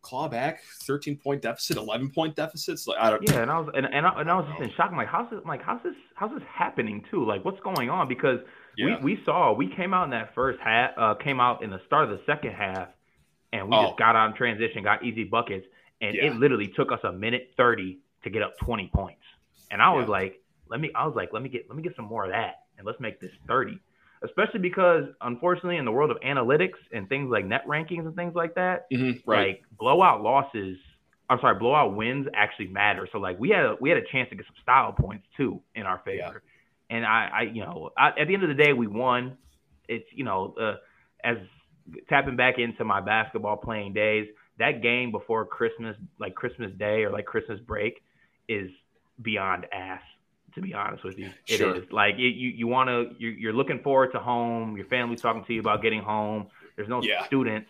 claw 0.07 0.29
back 0.29 0.63
13 0.83 1.17
point 1.17 1.43
deficit, 1.43 1.77
11 1.77 2.11
point 2.11 2.37
deficits. 2.37 2.87
Like, 2.87 2.99
I 3.01 3.11
don't 3.11 3.23
Yeah, 3.23 3.43
and 3.43 3.51
I 3.51 3.59
was, 3.59 3.69
and, 3.75 3.87
and, 3.87 4.07
I, 4.07 4.21
and 4.21 4.31
I 4.31 4.37
was 4.37 4.47
just 4.51 4.63
in 4.63 4.71
shock. 4.77 4.91
I'm 4.91 4.97
like, 4.97 5.09
how's 5.09 5.31
this, 5.31 5.41
like, 5.47 5.63
how's 5.63 5.83
this, 5.83 5.95
how's 6.15 6.33
this 6.33 6.43
happening 6.49 7.05
too? 7.11 7.25
Like, 7.27 7.45
what's 7.45 7.61
going 7.61 7.91
on? 7.91 8.09
Because 8.09 8.41
yeah. 8.77 8.99
we, 9.01 9.15
we 9.15 9.25
saw, 9.25 9.53
we 9.53 9.69
came 9.75 9.93
out 9.95 10.05
in 10.05 10.11
that 10.11 10.35
first 10.35 10.59
half, 10.61 10.91
uh, 10.97 11.15
came 11.15 11.41
out 11.41 11.63
in 11.63 11.71
the 11.71 11.81
start 11.87 12.05
of 12.05 12.11
the 12.11 12.21
second 12.27 12.53
half, 12.53 12.89
and 13.53 13.69
we 13.69 13.77
oh. 13.77 13.87
just 13.89 13.99
got 13.99 14.17
on 14.17 14.35
transition, 14.35 14.83
got 14.83 15.05
easy 15.05 15.25
buckets 15.25 15.67
and 16.01 16.15
yeah. 16.15 16.27
it 16.27 16.37
literally 16.37 16.69
took 16.69 16.93
us 16.93 17.01
a 17.05 17.13
minute 17.13 17.53
30 17.57 17.99
to 18.25 18.31
get 18.31 18.43
up 18.43 18.57
20 18.59 18.91
points. 18.95 19.23
And 19.71 19.81
I 19.81 19.93
was 19.93 20.05
yeah. 20.05 20.13
like, 20.13 20.43
let 20.69 20.81
me 20.81 20.91
I 20.95 21.07
was 21.07 21.15
like, 21.15 21.33
let 21.33 21.43
me 21.43 21.49
get 21.49 21.67
let 21.69 21.77
me 21.77 21.83
get 21.83 21.95
some 21.97 22.07
more 22.07 22.25
of 22.25 22.31
that 22.31 22.63
and 22.77 22.87
let's 22.87 23.01
make 23.01 23.21
this 23.21 23.31
30. 23.49 23.79
Especially 24.25 24.61
because 24.61 25.05
unfortunately 25.21 25.77
in 25.77 25.85
the 25.85 25.93
world 25.93 26.11
of 26.11 26.17
analytics 26.21 26.79
and 26.93 27.09
things 27.09 27.31
like 27.31 27.45
net 27.45 27.67
rankings 27.69 28.07
and 28.07 28.15
things 28.17 28.35
like 28.35 28.55
that, 28.55 28.91
mm-hmm, 28.91 29.31
right. 29.31 29.49
like 29.49 29.65
blowout 29.79 30.23
losses, 30.23 30.79
I'm 31.29 31.39
sorry, 31.41 31.59
blowout 31.59 31.95
wins 31.95 32.27
actually 32.35 32.69
matter. 32.69 33.09
So 33.13 33.19
like 33.19 33.39
we 33.39 33.51
had 33.51 33.65
a, 33.65 33.77
we 33.81 33.91
had 33.91 33.99
a 33.99 34.07
chance 34.13 34.31
to 34.31 34.37
get 34.37 34.47
some 34.47 34.57
style 34.63 34.93
points 34.93 35.27
too 35.37 35.61
in 35.75 35.83
our 35.83 36.01
favor. 36.05 36.43
Yeah. 36.89 36.97
And 36.97 37.05
I, 37.05 37.29
I 37.33 37.43
you 37.43 37.63
know, 37.63 37.91
I, 37.99 38.09
at 38.21 38.27
the 38.29 38.35
end 38.35 38.43
of 38.43 38.49
the 38.49 38.63
day 38.63 38.73
we 38.73 38.87
won. 38.87 39.37
It's, 39.89 40.07
you 40.13 40.25
know, 40.25 40.55
uh, 40.61 40.75
as 41.23 41.37
tapping 42.09 42.37
back 42.37 42.59
into 42.59 42.85
my 42.85 43.01
basketball 43.01 43.57
playing 43.57 43.93
days, 43.93 44.27
that 44.59 44.83
game 44.83 45.13
before 45.13 45.45
Christmas, 45.45 45.97
like 46.19 46.35
Christmas 46.35 46.73
Day 46.79 47.05
or 47.05 47.11
like 47.11 47.27
Christmas 47.27 47.61
break, 47.61 48.03
is 48.49 48.71
beyond 49.21 49.67
ass. 49.73 50.01
To 50.57 50.63
be 50.63 50.73
honest 50.73 51.05
with 51.05 51.19
you, 51.19 51.31
it 51.47 51.59
sure. 51.59 51.77
is 51.77 51.93
like 51.93 52.15
it, 52.15 52.35
you 52.35 52.49
you 52.49 52.67
want 52.67 52.89
to 52.89 53.15
you're, 53.19 53.33
you're, 53.33 53.53
looking 53.53 53.79
forward 53.83 54.13
to 54.13 54.19
home. 54.19 54.75
Your 54.75 54.87
family's 54.87 55.21
talking 55.21 55.45
to 55.45 55.53
you 55.53 55.61
about 55.61 55.83
getting 55.83 56.01
home. 56.01 56.47
There's 56.77 56.89
no 56.89 57.03
yeah. 57.03 57.27
students. 57.27 57.69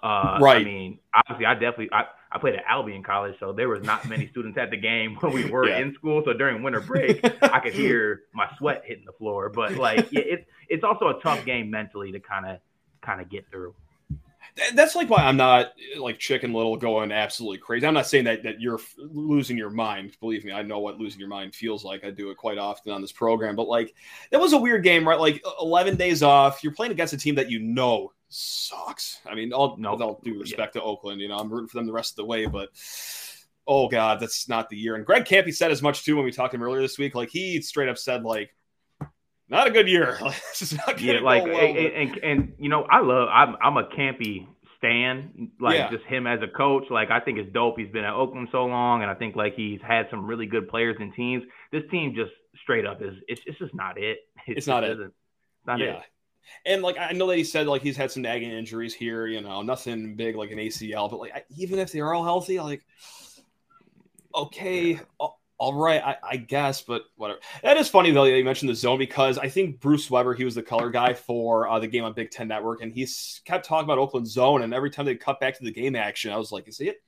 Uh, 0.00 0.38
right. 0.40 0.60
I 0.60 0.64
mean, 0.64 1.00
obviously, 1.12 1.46
I 1.46 1.54
definitely 1.54 1.88
I, 1.92 2.04
I 2.30 2.38
played 2.38 2.54
at 2.54 2.62
Albion 2.68 3.02
College, 3.02 3.34
so 3.40 3.52
there 3.52 3.68
was 3.68 3.82
not 3.82 4.08
many 4.08 4.28
students 4.28 4.56
at 4.58 4.70
the 4.70 4.76
game 4.76 5.16
when 5.16 5.32
we 5.32 5.50
were 5.50 5.68
yeah. 5.68 5.78
in 5.78 5.92
school. 5.94 6.22
So 6.24 6.32
during 6.32 6.62
winter 6.62 6.80
break, 6.80 7.20
I 7.42 7.58
could 7.58 7.74
hear 7.74 8.22
my 8.32 8.48
sweat 8.58 8.82
hitting 8.84 9.06
the 9.06 9.12
floor. 9.12 9.48
But 9.48 9.74
like, 9.74 10.12
yeah, 10.12 10.22
it's 10.24 10.46
it's 10.68 10.84
also 10.84 11.08
a 11.08 11.20
tough 11.20 11.44
game 11.44 11.68
mentally 11.68 12.12
to 12.12 12.20
kind 12.20 12.46
of 12.46 12.58
kind 13.02 13.20
of 13.20 13.28
get 13.28 13.50
through 13.50 13.74
that's 14.74 14.94
like 14.94 15.08
why 15.08 15.18
I'm 15.18 15.36
not 15.36 15.72
like 15.98 16.18
Chicken 16.18 16.52
Little 16.52 16.76
going 16.76 17.12
absolutely 17.12 17.58
crazy. 17.58 17.86
I'm 17.86 17.94
not 17.94 18.06
saying 18.06 18.24
that 18.24 18.42
that 18.42 18.60
you're 18.60 18.80
losing 18.98 19.56
your 19.56 19.70
mind. 19.70 20.16
Believe 20.20 20.44
me, 20.44 20.52
I 20.52 20.62
know 20.62 20.78
what 20.80 20.98
losing 20.98 21.20
your 21.20 21.28
mind 21.28 21.54
feels 21.54 21.84
like. 21.84 22.04
I 22.04 22.10
do 22.10 22.30
it 22.30 22.36
quite 22.36 22.58
often 22.58 22.92
on 22.92 23.00
this 23.00 23.12
program. 23.12 23.56
But 23.56 23.68
like, 23.68 23.94
that 24.30 24.40
was 24.40 24.52
a 24.52 24.58
weird 24.58 24.82
game, 24.82 25.06
right? 25.06 25.18
Like 25.18 25.42
11 25.60 25.96
days 25.96 26.22
off. 26.22 26.62
You're 26.62 26.74
playing 26.74 26.92
against 26.92 27.12
a 27.12 27.18
team 27.18 27.36
that 27.36 27.50
you 27.50 27.60
know 27.60 28.12
sucks. 28.28 29.20
I 29.26 29.34
mean, 29.34 29.52
all 29.52 29.76
no, 29.76 29.92
with 29.92 30.02
all 30.02 30.20
due 30.22 30.38
respect 30.38 30.74
yeah. 30.74 30.80
to 30.80 30.86
Oakland, 30.86 31.20
you 31.20 31.28
know, 31.28 31.36
I'm 31.36 31.50
rooting 31.50 31.68
for 31.68 31.78
them 31.78 31.86
the 31.86 31.92
rest 31.92 32.12
of 32.12 32.16
the 32.16 32.26
way, 32.26 32.46
but. 32.46 32.70
Oh 33.66 33.88
God, 33.88 34.18
that's 34.18 34.48
not 34.48 34.68
the 34.68 34.76
year. 34.76 34.96
And 34.96 35.06
Greg 35.06 35.26
Kampe 35.26 35.54
said 35.54 35.70
as 35.70 35.82
much 35.82 36.04
too 36.04 36.16
when 36.16 36.24
we 36.24 36.32
talked 36.32 36.52
to 36.52 36.56
him 36.56 36.62
earlier 36.64 36.80
this 36.80 36.98
week. 36.98 37.14
Like 37.14 37.28
he 37.28 37.60
straight 37.60 37.88
up 37.88 37.98
said, 37.98 38.24
like, 38.24 38.52
not 39.50 39.66
a 39.66 39.70
good 39.70 39.88
year. 39.88 40.18
yeah, 40.98 41.20
like 41.20 41.44
well 41.44 41.58
and, 41.58 41.76
and, 41.76 42.18
and, 42.18 42.52
you 42.58 42.68
know, 42.68 42.84
I 42.84 43.00
love 43.00 43.28
I'm 43.30 43.56
I'm 43.62 43.76
a 43.76 43.84
Kampe 43.84 44.46
Stan, 44.78 45.50
like 45.60 45.76
yeah. 45.76 45.90
just 45.90 46.04
him 46.04 46.26
as 46.26 46.40
a 46.42 46.48
coach. 46.48 46.84
Like 46.88 47.10
I 47.10 47.20
think 47.20 47.38
it's 47.38 47.52
dope. 47.52 47.78
He's 47.78 47.90
been 47.90 48.04
at 48.04 48.14
Oakland 48.14 48.48
so 48.52 48.64
long, 48.64 49.02
and 49.02 49.10
I 49.10 49.14
think 49.14 49.36
like 49.36 49.54
he's 49.54 49.80
had 49.86 50.06
some 50.10 50.24
really 50.24 50.46
good 50.46 50.68
players 50.68 50.96
and 51.00 51.12
teams. 51.14 51.42
This 51.72 51.82
team 51.90 52.14
just 52.14 52.30
straight 52.62 52.86
up 52.86 53.02
is 53.02 53.14
it's, 53.28 53.42
it's 53.44 53.58
just 53.58 53.74
not 53.74 53.98
it. 53.98 54.18
It's, 54.46 54.58
it's 54.58 54.66
not 54.66 54.84
it. 54.84 54.98
It's 54.98 55.12
not 55.66 55.80
yeah. 55.80 55.98
it. 55.98 56.02
And 56.64 56.82
like 56.82 56.96
I 56.96 57.12
know 57.12 57.26
that 57.26 57.36
he 57.36 57.44
said 57.44 57.66
like 57.66 57.82
he's 57.82 57.96
had 57.96 58.10
some 58.10 58.22
nagging 58.22 58.50
injuries 58.50 58.94
here, 58.94 59.26
you 59.26 59.42
know, 59.42 59.62
nothing 59.62 60.16
big 60.16 60.34
like 60.34 60.50
an 60.50 60.58
ACL, 60.58 61.10
but 61.10 61.20
like 61.20 61.44
even 61.56 61.78
if 61.78 61.92
they're 61.92 62.14
all 62.14 62.24
healthy, 62.24 62.58
like 62.58 62.82
okay, 64.34 64.98
all 65.18 65.28
uh, 65.28 65.39
right, 65.68 66.02
I, 66.02 66.16
I, 66.22 66.36
guess, 66.38 66.80
but 66.80 67.02
whatever. 67.16 67.38
That 67.62 67.76
is 67.76 67.88
funny 67.88 68.10
though. 68.12 68.24
that 68.24 68.36
You 68.36 68.44
mentioned 68.44 68.70
the 68.70 68.74
zone 68.74 68.98
because 68.98 69.36
I 69.36 69.48
think 69.48 69.78
Bruce 69.78 70.10
Weber, 70.10 70.34
he 70.34 70.44
was 70.44 70.54
the 70.54 70.62
color 70.62 70.90
guy 70.90 71.12
for 71.12 71.68
uh, 71.68 71.78
the 71.78 71.86
game 71.86 72.02
on 72.02 72.14
Big 72.14 72.30
Ten 72.30 72.48
Network, 72.48 72.80
and 72.80 72.92
he 72.92 73.06
kept 73.44 73.66
talking 73.66 73.84
about 73.84 73.98
Oakland 73.98 74.26
zone. 74.26 74.62
And 74.62 74.72
every 74.72 74.90
time 74.90 75.04
they 75.04 75.16
cut 75.16 75.38
back 75.38 75.58
to 75.58 75.64
the 75.64 75.70
game 75.70 75.94
action, 75.94 76.32
I 76.32 76.38
was 76.38 76.50
like, 76.50 76.66
"Is 76.66 76.80
it? 76.80 77.02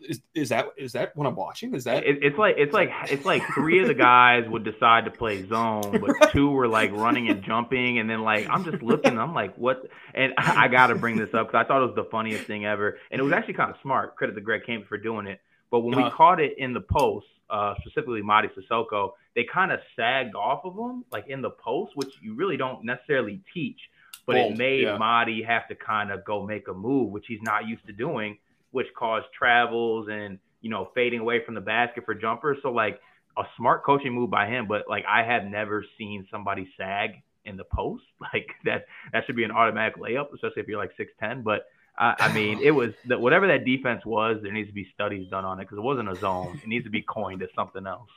Is, 0.00 0.20
is 0.34 0.48
that 0.50 0.68
is 0.76 0.92
that 0.92 1.16
what 1.16 1.26
I'm 1.26 1.34
watching? 1.34 1.74
Is 1.74 1.82
that?" 1.84 2.04
It, 2.04 2.22
it's 2.22 2.38
like 2.38 2.54
it's 2.58 2.72
like 2.72 2.90
it's 3.10 3.24
like 3.24 3.42
three 3.54 3.80
of 3.80 3.88
the 3.88 3.94
guys 3.94 4.48
would 4.48 4.62
decide 4.62 5.06
to 5.06 5.10
play 5.10 5.44
zone, 5.48 6.00
but 6.00 6.30
two 6.30 6.48
were 6.48 6.68
like 6.68 6.92
running 6.92 7.28
and 7.28 7.42
jumping, 7.42 7.98
and 7.98 8.08
then 8.08 8.22
like 8.22 8.48
I'm 8.48 8.64
just 8.64 8.84
looking, 8.84 9.18
I'm 9.18 9.34
like, 9.34 9.56
"What?" 9.56 9.82
And 10.14 10.32
I, 10.38 10.66
I 10.66 10.68
got 10.68 10.88
to 10.88 10.94
bring 10.94 11.16
this 11.16 11.34
up 11.34 11.48
because 11.48 11.64
I 11.64 11.66
thought 11.66 11.82
it 11.82 11.86
was 11.86 11.96
the 11.96 12.08
funniest 12.08 12.44
thing 12.44 12.66
ever, 12.66 12.98
and 13.10 13.20
it 13.20 13.24
was 13.24 13.32
actually 13.32 13.54
kind 13.54 13.70
of 13.70 13.76
smart. 13.82 14.14
Credit 14.14 14.34
to 14.34 14.40
Greg 14.40 14.62
Kampe 14.64 14.86
for 14.86 14.96
doing 14.96 15.26
it 15.26 15.40
but 15.72 15.80
when 15.80 15.94
uh-huh. 15.94 16.04
we 16.04 16.10
caught 16.10 16.38
it 16.38 16.52
in 16.58 16.74
the 16.74 16.82
post, 16.82 17.26
uh, 17.48 17.74
specifically 17.80 18.20
Mady 18.22 18.50
Sissoko, 18.54 19.12
they 19.34 19.44
kind 19.52 19.72
of 19.72 19.80
sagged 19.96 20.36
off 20.36 20.64
of 20.64 20.74
him, 20.74 21.02
like 21.10 21.26
in 21.28 21.40
the 21.40 21.50
post, 21.50 21.92
which 21.96 22.10
you 22.22 22.34
really 22.34 22.58
don't 22.58 22.84
necessarily 22.84 23.40
teach. 23.52 23.80
But 24.26 24.34
Bold, 24.34 24.52
it 24.52 24.58
made 24.58 24.82
yeah. 24.82 24.98
Mady 24.98 25.44
have 25.44 25.66
to 25.68 25.74
kind 25.74 26.12
of 26.12 26.24
go 26.26 26.46
make 26.46 26.68
a 26.68 26.74
move, 26.74 27.10
which 27.10 27.24
he's 27.26 27.40
not 27.42 27.66
used 27.66 27.86
to 27.86 27.92
doing, 27.92 28.36
which 28.70 28.86
caused 28.96 29.26
travels 29.36 30.08
and 30.10 30.38
you 30.60 30.68
know 30.68 30.90
fading 30.94 31.20
away 31.20 31.42
from 31.44 31.54
the 31.54 31.60
basket 31.60 32.04
for 32.04 32.14
jumpers. 32.14 32.58
So 32.62 32.70
like 32.70 33.00
a 33.38 33.44
smart 33.56 33.82
coaching 33.82 34.12
move 34.12 34.30
by 34.30 34.46
him, 34.46 34.68
but 34.68 34.82
like 34.90 35.04
I 35.08 35.24
have 35.24 35.44
never 35.44 35.86
seen 35.96 36.26
somebody 36.30 36.68
sag 36.76 37.12
in 37.46 37.56
the 37.56 37.64
post. 37.64 38.04
Like 38.20 38.50
that 38.66 38.84
that 39.12 39.24
should 39.26 39.36
be 39.36 39.44
an 39.44 39.50
automatic 39.50 39.96
layup, 39.96 40.34
especially 40.34 40.62
if 40.62 40.68
you're 40.68 40.78
like 40.78 40.92
six 40.98 41.12
ten. 41.18 41.42
But 41.42 41.62
I, 41.98 42.14
I 42.18 42.32
mean, 42.34 42.60
it 42.62 42.70
was 42.70 42.92
that 43.06 43.20
whatever 43.20 43.46
that 43.48 43.64
defense 43.64 44.04
was, 44.04 44.38
there 44.42 44.52
needs 44.52 44.68
to 44.68 44.74
be 44.74 44.86
studies 44.94 45.28
done 45.28 45.44
on 45.44 45.60
it 45.60 45.64
because 45.64 45.78
it 45.78 45.82
wasn't 45.82 46.10
a 46.10 46.16
zone. 46.16 46.60
It 46.62 46.68
needs 46.68 46.84
to 46.84 46.90
be 46.90 47.02
coined 47.02 47.42
as 47.42 47.50
something 47.54 47.86
else. 47.86 48.10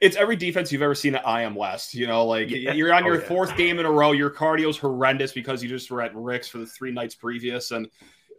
It's 0.00 0.16
every 0.16 0.36
defense 0.36 0.72
you've 0.72 0.82
ever 0.82 0.94
seen 0.94 1.14
at 1.14 1.26
IM 1.26 1.54
West. 1.54 1.94
You 1.94 2.06
know, 2.06 2.24
like 2.24 2.50
yeah. 2.50 2.72
you're 2.72 2.92
on 2.92 3.04
your 3.04 3.16
oh, 3.16 3.18
yeah. 3.18 3.28
fourth 3.28 3.56
game 3.56 3.78
in 3.78 3.86
a 3.86 3.90
row. 3.90 4.12
Your 4.12 4.30
cardio's 4.30 4.78
horrendous 4.78 5.32
because 5.32 5.62
you 5.62 5.68
just 5.68 5.90
were 5.90 6.00
at 6.02 6.14
Rick's 6.14 6.48
for 6.48 6.58
the 6.58 6.66
three 6.66 6.90
nights 6.90 7.14
previous, 7.14 7.70
and 7.70 7.88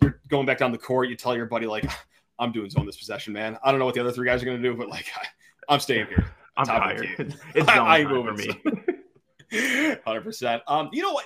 you're 0.02 0.20
going 0.28 0.46
back 0.46 0.58
down 0.58 0.72
the 0.72 0.78
court. 0.78 1.10
You 1.10 1.16
tell 1.16 1.36
your 1.36 1.46
buddy 1.46 1.68
like, 1.68 1.90
"I'm 2.40 2.52
doing 2.52 2.70
zone 2.70 2.86
this 2.86 2.98
possession, 2.98 3.34
man. 3.34 3.58
I 3.64 3.72
don't 3.72 3.80
know 3.80 3.86
what 3.86 3.94
the 3.94 4.02
other 4.02 4.12
three 4.12 4.28
guys 4.28 4.42
are 4.42 4.46
going 4.46 4.62
to 4.62 4.64
do, 4.64 4.76
but 4.76 4.90
like, 4.90 5.06
I, 5.70 5.74
am 5.74 5.80
staying 5.80 6.08
here. 6.08 6.26
I'm 6.58 6.66
tired. 6.66 7.08
It's 7.20 7.66
zone 7.68 7.88
I, 7.88 8.04
time 8.04 8.36
me. 8.36 10.00
Hundred 10.06 10.22
percent. 10.22 10.64
Um, 10.68 10.90
you 10.92 11.04
know 11.04 11.14
what? 11.14 11.26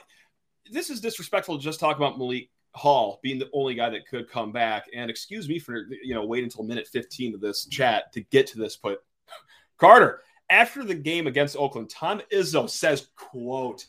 This 0.69 0.89
is 0.89 0.99
disrespectful 0.99 1.57
to 1.57 1.63
just 1.63 1.79
talk 1.79 1.95
about 1.95 2.17
Malik 2.17 2.49
Hall 2.77 3.19
being 3.21 3.39
the 3.39 3.49
only 3.53 3.75
guy 3.75 3.89
that 3.89 4.07
could 4.07 4.29
come 4.29 4.51
back. 4.51 4.85
And 4.93 5.09
excuse 5.09 5.49
me 5.49 5.59
for 5.59 5.85
you 6.03 6.13
know 6.13 6.25
wait 6.25 6.43
until 6.43 6.63
minute 6.63 6.87
15 6.87 7.35
of 7.35 7.41
this 7.41 7.65
chat 7.65 8.13
to 8.13 8.21
get 8.21 8.47
to 8.47 8.59
this, 8.59 8.77
but 8.77 9.03
Carter, 9.77 10.21
after 10.49 10.83
the 10.83 10.95
game 10.95 11.27
against 11.27 11.57
Oakland, 11.57 11.89
Tom 11.89 12.21
Izzo 12.31 12.69
says, 12.69 13.07
quote, 13.15 13.85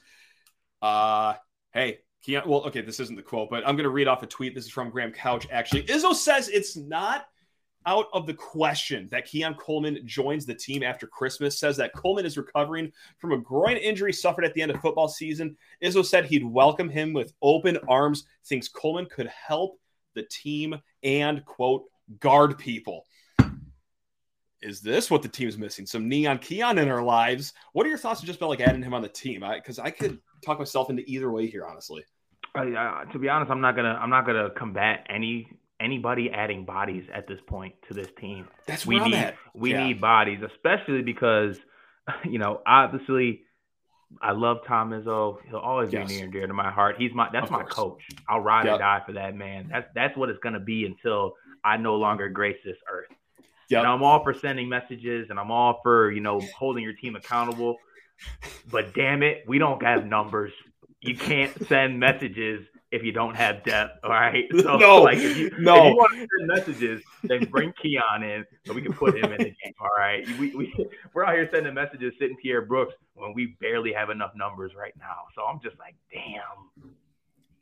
uh, 0.83 1.35
hey, 1.73 2.01
Keon, 2.23 2.49
well, 2.49 2.65
okay, 2.67 2.81
this 2.81 3.01
isn't 3.01 3.17
the 3.17 3.23
quote, 3.23 3.49
but 3.51 3.67
I'm 3.67 3.77
going 3.77 3.85
to 3.85 3.91
read 3.91 4.09
off 4.09 4.23
a 4.23 4.27
tweet. 4.27 4.55
This 4.55 4.65
is 4.65 4.71
from 4.71 4.91
Graham 4.91 5.13
Couch, 5.13 5.47
actually. 5.51 5.85
Izzo 5.85 6.15
says 6.15 6.49
it's 6.49 6.77
not 6.77 7.27
out 7.89 8.09
of 8.13 8.27
the 8.27 8.35
question 8.35 9.09
that 9.11 9.25
Keon 9.25 9.55
Coleman 9.55 10.01
joins 10.05 10.45
the 10.45 10.55
team 10.55 10.83
after 10.83 11.07
Christmas. 11.07 11.59
Says 11.59 11.79
that 11.79 11.95
Coleman 11.95 12.27
is 12.27 12.37
recovering 12.37 12.93
from 13.17 13.33
a 13.33 13.39
groin 13.39 13.79
injury 13.79 14.13
suffered 14.13 14.45
at 14.45 14.53
the 14.53 14.61
end 14.61 14.71
of 14.71 14.81
football 14.83 15.09
season. 15.09 15.57
Izzo 15.83 16.05
said 16.05 16.27
he'd 16.27 16.45
welcome 16.45 16.91
him 16.91 17.15
with 17.15 17.33
open 17.41 17.79
arms, 17.89 18.25
thinks 18.45 18.69
Coleman 18.69 19.07
could 19.07 19.29
help 19.29 19.81
the 20.15 20.23
team 20.25 20.79
and, 21.03 21.43
quote, 21.47 21.85
guard 22.21 22.59
people. 22.59 23.07
Is 24.61 24.83
this 24.83 25.11
what 25.11 25.23
the 25.23 25.29
team's 25.29 25.57
missing? 25.57 25.87
Some 25.87 26.09
neon 26.09 26.39
Keon 26.39 26.77
in 26.77 26.91
our 26.91 27.03
lives. 27.03 27.55
What 27.73 27.87
are 27.87 27.89
your 27.89 27.97
thoughts 27.97 28.21
just 28.21 28.39
about 28.39 28.51
like 28.51 28.61
adding 28.61 28.83
him 28.83 28.93
on 28.93 29.03
the 29.03 29.09
team? 29.09 29.45
Because 29.55 29.79
I, 29.79 29.87
I, 29.87 29.91
could 29.91 30.19
talk 30.45 30.59
myself 30.59 30.91
into 30.91 31.05
either 31.07 31.31
way 31.31 31.47
here, 31.47 31.65
honestly. 31.65 32.05
Uh, 32.55 33.05
to 33.05 33.19
be 33.19 33.29
honest, 33.29 33.51
I'm 33.51 33.61
not 33.61 33.77
gonna 33.77 33.97
I'm 34.01 34.11
not 34.11 34.27
gonna 34.27 34.51
combat 34.51 35.07
any 35.09 35.49
anybody 35.81 36.31
adding 36.31 36.65
bodies 36.65 37.05
at 37.13 37.27
this 37.27 37.41
point 37.47 37.75
to 37.89 37.95
this 37.95 38.09
team. 38.19 38.49
That's 38.67 38.87
we 38.87 38.99
need 38.99 39.15
at. 39.15 39.37
we 39.55 39.73
yeah. 39.73 39.87
need 39.87 40.01
bodies, 40.01 40.41
especially 40.43 41.03
because 41.03 41.59
you 42.25 42.39
know 42.39 42.61
obviously 42.67 43.43
I 44.23 44.33
love 44.33 44.59
Tom 44.67 44.91
Izzo. 44.91 45.39
He'll 45.49 45.59
always 45.59 45.93
yes. 45.93 46.09
be 46.09 46.15
near 46.15 46.25
and 46.25 46.33
dear 46.33 46.47
to 46.47 46.55
my 46.55 46.71
heart. 46.71 46.97
He's 46.99 47.13
my 47.13 47.29
that's 47.33 47.51
my 47.51 47.63
coach. 47.65 48.03
I'll 48.29 48.41
ride 48.41 48.67
yep. 48.67 48.77
or 48.77 48.79
die 48.79 49.03
for 49.07 49.13
that 49.13 49.35
man. 49.35 49.69
That's 49.71 49.89
that's 49.95 50.17
what 50.17 50.31
it's 50.31 50.41
gonna 50.41 50.61
be 50.61 50.87
until 50.87 51.35
I 51.65 51.77
no 51.77 51.97
longer 51.97 52.29
grace 52.29 52.59
this 52.65 52.77
earth. 52.91 53.09
Yep. 53.69 53.81
And 53.81 53.89
I'm 53.89 54.03
all 54.03 54.23
for 54.23 54.33
sending 54.33 54.69
messages 54.69 55.29
and 55.31 55.39
I'm 55.39 55.51
all 55.51 55.81
for, 55.83 56.11
you 56.11 56.21
know, 56.21 56.41
holding 56.57 56.83
your 56.83 56.95
team 56.95 57.17
accountable. 57.17 57.77
But 58.71 58.95
damn 58.95 59.23
it, 59.23 59.45
we 59.47 59.59
don't 59.59 59.83
have 59.83 60.07
numbers. 60.07 60.53
You 61.01 61.17
can't 61.17 61.53
send 61.69 62.01
messages 62.01 62.67
if 62.91 63.03
you 63.03 63.13
don't 63.13 63.35
have 63.35 63.63
depth. 63.65 64.01
All 64.05 64.11
right. 64.11 64.47
So 64.59 64.77
no, 64.77 65.03
like 65.03 65.19
if 65.19 65.37
you, 65.37 65.51
no. 65.59 65.77
If 65.77 65.91
you 65.91 65.97
want 65.97 66.13
to 66.15 66.27
send 66.39 66.49
messages, 66.49 67.03
then 67.23 67.45
bring 67.45 67.73
Keon 67.81 68.23
in 68.23 68.45
so 68.67 68.73
we 68.73 68.83
can 68.83 68.93
put 68.93 69.17
him 69.17 69.33
in 69.33 69.39
the 69.39 69.45
game. 69.45 69.75
All 69.81 69.89
right. 69.97 70.27
We, 70.39 70.55
we, 70.55 70.89
we're 71.15 71.25
out 71.25 71.35
here 71.35 71.49
sending 71.53 71.73
messages 71.75 72.13
sitting 72.19 72.37
Pierre 72.37 72.63
Brooks 72.63 72.95
when 73.15 73.33
we 73.35 73.57
barely 73.61 73.93
have 73.93 74.11
enough 74.11 74.33
numbers 74.35 74.73
right 74.77 74.95
now. 74.99 75.27
So 75.35 75.43
I'm 75.43 75.61
just 75.63 75.79
like, 75.79 75.95
damn. 76.13 76.91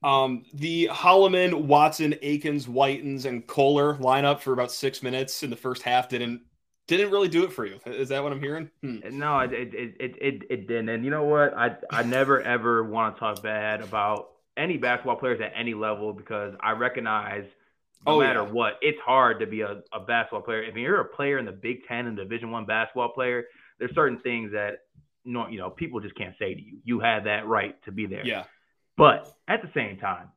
Um, 0.02 0.44
the 0.54 0.88
Holloman, 0.90 1.64
Watson, 1.64 2.14
Akins, 2.22 2.66
Whitens, 2.66 3.24
and 3.24 3.46
Kohler 3.46 3.96
lineup 3.96 4.40
for 4.40 4.52
about 4.52 4.72
six 4.72 5.02
minutes 5.02 5.42
in 5.42 5.50
the 5.50 5.56
first 5.56 5.82
half 5.82 6.08
didn't 6.08 6.42
didn't 6.86 7.10
really 7.10 7.28
do 7.28 7.44
it 7.44 7.52
for 7.52 7.66
you. 7.66 7.78
Is 7.84 8.08
that 8.10 8.22
what 8.22 8.32
I'm 8.32 8.40
hearing? 8.40 8.70
Hmm. 8.82 8.98
No, 9.12 9.40
it, 9.40 9.52
it 9.52 9.74
it, 9.74 10.16
it 10.20 10.42
it 10.48 10.68
didn't. 10.68 10.88
And 10.88 11.04
you 11.04 11.10
know 11.10 11.24
what? 11.24 11.56
I 11.56 11.76
I 11.90 12.02
never 12.04 12.40
ever 12.40 12.84
want 12.84 13.16
to 13.16 13.20
talk 13.20 13.42
bad 13.42 13.80
about 13.82 14.35
any 14.56 14.76
basketball 14.76 15.16
players 15.16 15.40
at 15.40 15.52
any 15.58 15.74
level 15.74 16.12
because 16.12 16.54
I 16.60 16.72
recognize 16.72 17.44
no 18.06 18.14
oh, 18.14 18.20
matter 18.20 18.42
yeah. 18.42 18.50
what, 18.50 18.74
it's 18.82 19.00
hard 19.00 19.40
to 19.40 19.46
be 19.46 19.62
a, 19.62 19.82
a 19.92 20.00
basketball 20.00 20.42
player. 20.42 20.62
If 20.62 20.76
you're 20.76 21.00
a 21.00 21.04
player 21.04 21.38
in 21.38 21.44
the 21.44 21.52
Big 21.52 21.86
Ten 21.86 22.06
and 22.06 22.16
Division 22.16 22.50
One 22.50 22.64
basketball 22.64 23.10
player, 23.10 23.44
there's 23.78 23.94
certain 23.94 24.20
things 24.20 24.52
that 24.52 24.80
know, 25.24 25.48
you 25.48 25.58
know 25.58 25.70
people 25.70 26.00
just 26.00 26.14
can't 26.14 26.34
say 26.38 26.54
to 26.54 26.60
you. 26.60 26.78
You 26.84 27.00
have 27.00 27.24
that 27.24 27.46
right 27.46 27.82
to 27.84 27.92
be 27.92 28.06
there. 28.06 28.24
Yeah. 28.24 28.44
But 28.96 29.32
at 29.48 29.60
the 29.62 29.70
same 29.74 29.98
time, 29.98 30.28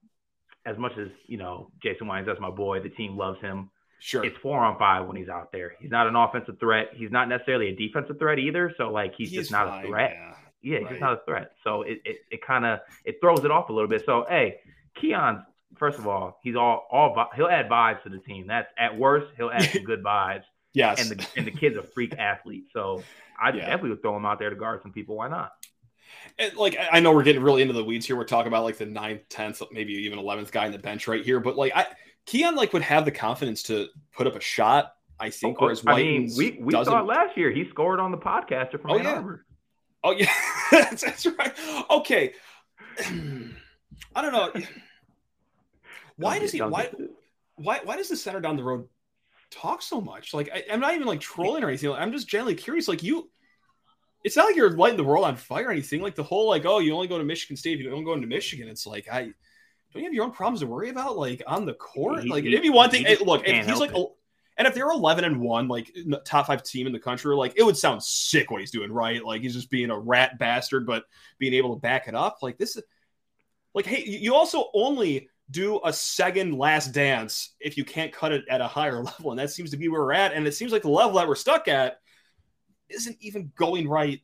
as 0.65 0.77
much 0.77 0.93
as 0.97 1.07
you 1.27 1.37
know, 1.37 1.71
Jason 1.81 2.07
Whitens, 2.07 2.25
that's 2.25 2.39
my 2.39 2.49
boy. 2.49 2.81
The 2.81 2.89
team 2.89 3.17
loves 3.17 3.39
him. 3.39 3.69
Sure. 3.99 4.23
It's 4.23 4.37
four 4.37 4.59
on 4.59 4.77
five 4.79 5.07
when 5.07 5.17
he's 5.17 5.29
out 5.29 5.51
there. 5.51 5.73
He's 5.79 5.91
not 5.91 6.07
an 6.07 6.15
offensive 6.15 6.59
threat. 6.59 6.87
He's 6.93 7.11
not 7.11 7.27
necessarily 7.27 7.67
a 7.69 7.75
defensive 7.75 8.17
threat 8.17 8.39
either. 8.39 8.73
So 8.77 8.91
like 8.91 9.13
he's, 9.15 9.29
he's 9.29 9.39
just 9.39 9.51
not 9.51 9.67
fine, 9.67 9.85
a 9.85 9.87
threat. 9.87 10.11
Yeah 10.13 10.35
yeah, 10.61 10.77
right. 10.79 10.91
he's 10.91 11.01
not 11.01 11.13
a 11.13 11.21
threat. 11.25 11.51
So 11.63 11.83
it 11.83 12.01
it, 12.05 12.17
it 12.31 12.45
kind 12.45 12.65
of 12.65 12.79
it 13.05 13.17
throws 13.21 13.43
it 13.43 13.51
off 13.51 13.69
a 13.69 13.73
little 13.73 13.89
bit. 13.89 14.03
So 14.05 14.25
hey, 14.27 14.57
Keon's 14.95 15.43
first 15.77 15.99
of 15.99 16.07
all, 16.07 16.39
he's 16.43 16.55
all 16.55 16.87
all 16.91 17.15
he'll 17.35 17.47
add 17.47 17.69
vibes 17.69 18.03
to 18.03 18.09
the 18.09 18.19
team. 18.19 18.47
That's 18.47 18.71
at 18.77 18.97
worst, 18.97 19.27
he'll 19.37 19.51
add 19.51 19.69
some 19.71 19.83
good 19.85 20.03
vibes. 20.03 20.43
yes, 20.73 21.01
and 21.01 21.19
the 21.19 21.27
and 21.37 21.47
the 21.47 21.51
kid's 21.51 21.77
a 21.77 21.83
freak 21.83 22.13
athlete. 22.17 22.65
So 22.73 23.03
I 23.41 23.49
yeah. 23.49 23.65
definitely 23.65 23.91
would 23.91 24.01
throw 24.01 24.15
him 24.15 24.25
out 24.25 24.39
there 24.39 24.49
to 24.49 24.55
guard 24.55 24.81
some 24.81 24.91
people. 24.91 25.15
Why 25.15 25.29
not? 25.29 25.51
And 26.37 26.55
like 26.55 26.77
I 26.91 26.99
know 26.99 27.13
we're 27.13 27.23
getting 27.23 27.41
really 27.41 27.61
into 27.61 27.73
the 27.73 27.83
weeds 27.83 28.05
here. 28.05 28.15
We're 28.15 28.25
talking 28.25 28.47
about 28.47 28.63
like 28.63 28.77
the 28.77 28.85
ninth, 28.85 29.21
tenth, 29.29 29.61
maybe 29.71 29.93
even 29.93 30.19
eleventh 30.19 30.51
guy 30.51 30.65
in 30.65 30.71
the 30.71 30.79
bench 30.79 31.07
right 31.07 31.23
here. 31.23 31.39
But 31.39 31.55
like 31.55 31.71
I 31.75 31.87
Keon 32.25 32.55
like 32.55 32.73
would 32.73 32.81
have 32.81 33.05
the 33.05 33.11
confidence 33.11 33.63
to 33.63 33.87
put 34.13 34.27
up 34.27 34.35
a 34.35 34.41
shot. 34.41 34.93
I 35.19 35.29
think. 35.29 35.57
Oh, 35.59 35.63
oh 35.63 35.65
whereas 35.65 35.83
I 35.85 35.95
mean, 35.95 36.31
we 36.37 36.57
we 36.61 36.71
doesn't... 36.71 36.91
saw 36.91 37.01
last 37.01 37.37
year. 37.37 37.51
He 37.51 37.67
scored 37.69 37.99
on 37.99 38.11
the 38.11 38.17
podcaster 38.17 38.81
from 38.81 38.91
oh, 38.91 38.97
Ann 38.97 39.03
yeah. 39.03 39.13
Arbor. 39.15 39.45
Oh 40.03 40.11
yeah, 40.11 40.31
that's, 40.71 41.03
that's 41.03 41.25
right. 41.25 41.53
Okay, 41.89 42.33
I 42.99 44.21
don't 44.21 44.31
know. 44.31 44.53
Why 46.17 46.39
does 46.39 46.51
he? 46.51 46.61
Why? 46.61 46.89
Why? 47.55 47.79
Why 47.83 47.97
does 47.97 48.09
the 48.09 48.15
center 48.15 48.39
down 48.39 48.55
the 48.55 48.63
road 48.63 48.87
talk 49.51 49.81
so 49.81 49.99
much? 49.99 50.33
Like 50.33 50.49
I, 50.53 50.63
am 50.69 50.79
not 50.79 50.95
even 50.95 51.07
like 51.07 51.19
trolling 51.19 51.63
or 51.63 51.67
anything. 51.67 51.91
I'm 51.91 52.11
just 52.11 52.27
genuinely 52.27 52.55
curious. 52.55 52.87
Like 52.87 53.03
you, 53.03 53.29
it's 54.23 54.35
not 54.35 54.45
like 54.45 54.55
you're 54.55 54.71
lighting 54.71 54.97
the 54.97 55.03
world 55.03 55.25
on 55.25 55.35
fire 55.35 55.67
or 55.67 55.71
anything. 55.71 56.01
Like 56.01 56.15
the 56.15 56.23
whole 56.23 56.47
like, 56.47 56.65
oh, 56.65 56.79
you 56.79 56.93
only 56.93 57.07
go 57.07 57.17
to 57.17 57.23
Michigan 57.23 57.57
State, 57.57 57.79
you 57.79 57.89
don't 57.89 58.03
go 58.03 58.13
into 58.13 58.27
Michigan. 58.27 58.67
It's 58.67 58.85
like 58.85 59.07
I 59.11 59.33
don't 59.93 60.01
you 60.01 60.03
have 60.03 60.13
your 60.13 60.25
own 60.25 60.31
problems 60.31 60.59
to 60.59 60.67
worry 60.67 60.89
about, 60.89 61.17
like 61.17 61.41
on 61.47 61.65
the 61.65 61.73
court. 61.73 62.23
He, 62.23 62.29
like 62.29 62.43
he, 62.43 62.53
maybe 62.53 62.69
one 62.69 62.89
thing. 62.89 63.05
Hey, 63.05 63.17
look, 63.17 63.47
if 63.47 63.65
he's 63.65 63.79
like, 63.79 63.91
it. 63.95 64.07
And 64.59 64.67
if 64.67 64.75
they're 64.75 64.91
11 64.91 65.23
and 65.23 65.39
one, 65.39 65.69
like 65.69 65.97
top 66.25 66.47
five 66.47 66.61
team 66.63 66.85
in 66.85 66.93
the 66.93 66.99
country, 66.99 67.33
like 67.33 67.53
it 67.55 67.63
would 67.63 67.77
sound 67.77 68.03
sick 68.03 68.51
what 68.51 68.59
he's 68.59 68.71
doing, 68.71 68.91
right? 68.91 69.23
Like 69.23 69.41
he's 69.41 69.55
just 69.55 69.71
being 69.71 69.89
a 69.89 69.97
rat 69.97 70.37
bastard, 70.37 70.85
but 70.85 71.05
being 71.39 71.53
able 71.53 71.73
to 71.73 71.79
back 71.79 72.09
it 72.09 72.13
up. 72.13 72.39
Like 72.41 72.57
this 72.57 72.77
like, 73.73 73.85
hey, 73.85 74.03
you 74.05 74.35
also 74.35 74.65
only 74.73 75.29
do 75.49 75.79
a 75.83 75.93
second 75.93 76.57
last 76.57 76.91
dance 76.91 77.55
if 77.59 77.77
you 77.77 77.85
can't 77.85 78.13
cut 78.13 78.33
it 78.33 78.43
at 78.49 78.61
a 78.61 78.67
higher 78.67 79.01
level. 79.03 79.31
And 79.31 79.39
that 79.39 79.49
seems 79.49 79.71
to 79.71 79.77
be 79.77 79.87
where 79.87 80.01
we're 80.01 80.13
at. 80.13 80.33
And 80.33 80.45
it 80.45 80.53
seems 80.53 80.71
like 80.71 80.81
the 80.81 80.89
level 80.89 81.13
that 81.13 81.27
we're 81.27 81.35
stuck 81.35 81.69
at 81.69 81.99
isn't 82.89 83.17
even 83.21 83.51
going 83.55 83.87
right 83.87 84.19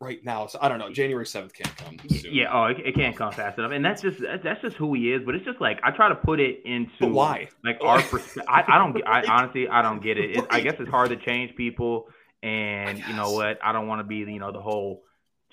right 0.00 0.24
now. 0.24 0.46
So 0.46 0.58
I 0.60 0.68
don't 0.68 0.78
know. 0.78 0.90
January 0.90 1.26
seventh 1.26 1.52
can't 1.54 1.76
come. 1.76 1.96
Soon. 2.08 2.34
Yeah. 2.34 2.52
Oh, 2.52 2.64
it, 2.64 2.78
it, 2.84 2.94
can't 2.94 3.16
come 3.16 3.32
fast 3.32 3.58
enough. 3.58 3.72
And 3.72 3.84
that's 3.84 4.02
just 4.02 4.18
that's 4.20 4.60
just 4.62 4.76
who 4.76 4.94
he 4.94 5.12
is. 5.12 5.22
But 5.24 5.34
it's 5.34 5.44
just 5.44 5.60
like 5.60 5.78
I 5.84 5.90
try 5.90 6.08
to 6.08 6.14
put 6.14 6.40
it 6.40 6.62
into 6.64 6.90
but 7.00 7.10
why 7.10 7.48
like 7.62 7.78
our 7.82 8.00
perspective. 8.02 8.44
I, 8.48 8.64
I, 8.66 8.78
don't. 8.78 8.96
I 9.06 9.24
honestly 9.28 9.68
I 9.68 9.82
don't 9.82 10.02
get 10.02 10.18
it. 10.18 10.36
it. 10.36 10.46
I 10.50 10.60
guess 10.60 10.74
it's 10.78 10.90
hard 10.90 11.10
to 11.10 11.16
change 11.16 11.54
people. 11.54 12.08
And 12.42 12.98
you 12.98 13.14
know 13.14 13.32
what? 13.32 13.58
I 13.62 13.72
don't 13.72 13.86
want 13.86 14.00
to 14.00 14.04
be 14.04 14.16
you 14.16 14.38
know 14.38 14.52
the 14.52 14.60
whole 14.60 15.02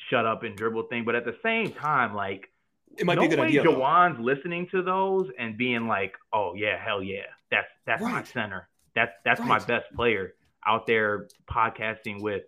shut 0.10 0.26
up 0.26 0.44
and 0.44 0.56
dribble 0.56 0.84
thing. 0.84 1.04
But 1.06 1.16
at 1.16 1.26
the 1.26 1.36
same 1.44 1.74
time, 1.74 2.16
like 2.16 2.50
it 2.98 3.06
might 3.06 3.16
no 3.16 3.22
be 3.22 3.28
a 3.28 3.30
good 3.32 3.40
way 3.40 3.48
idea. 3.48 3.64
Juwan's 3.64 4.20
listening 4.20 4.68
to 4.72 4.82
those 4.82 5.28
and 5.38 5.58
being 5.58 5.88
like, 5.88 6.14
"Oh 6.32 6.54
yeah, 6.56 6.82
hell 6.82 7.04
yeah, 7.04 7.24
that's 7.52 7.68
that's 7.86 8.02
right. 8.02 8.14
my 8.14 8.24
center. 8.24 8.70
That's 8.96 9.12
that's 9.26 9.40
right. 9.42 9.50
my 9.50 9.60
best 9.60 9.94
player 9.96 10.34
out 10.66 10.88
there 10.88 11.28
podcasting 11.52 12.22
with." 12.22 12.44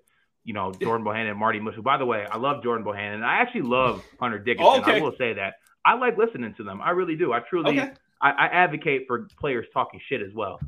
You 0.49 0.53
know, 0.53 0.71
Jordan 0.71 1.05
Bohannon 1.05 1.29
and 1.29 1.37
Marty 1.37 1.59
Mush. 1.59 1.75
By 1.75 1.99
the 1.99 2.07
way, 2.07 2.25
I 2.25 2.37
love 2.37 2.63
Jordan 2.63 2.83
Bohannon. 2.83 3.23
I 3.23 3.39
actually 3.39 3.61
love 3.61 4.03
Hunter 4.19 4.39
Dickinson. 4.39 4.81
Okay. 4.81 4.97
I 4.97 4.99
will 4.99 5.13
say 5.15 5.33
that. 5.33 5.57
I 5.85 5.93
like 5.93 6.17
listening 6.17 6.55
to 6.55 6.63
them. 6.63 6.81
I 6.81 6.89
really 6.89 7.15
do. 7.15 7.31
I 7.31 7.41
truly 7.47 7.79
okay. 7.79 7.91
I, 8.19 8.31
I, 8.31 8.45
advocate 8.47 9.03
for 9.05 9.27
players 9.39 9.67
talking 9.75 10.01
shit 10.09 10.23
as 10.23 10.33
well. 10.33 10.59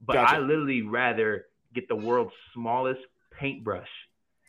But 0.00 0.14
gotcha. 0.14 0.36
I 0.36 0.38
literally 0.38 0.80
rather 0.80 1.48
get 1.74 1.86
the 1.86 1.96
world's 1.96 2.32
smallest 2.54 3.02
paintbrush 3.38 3.90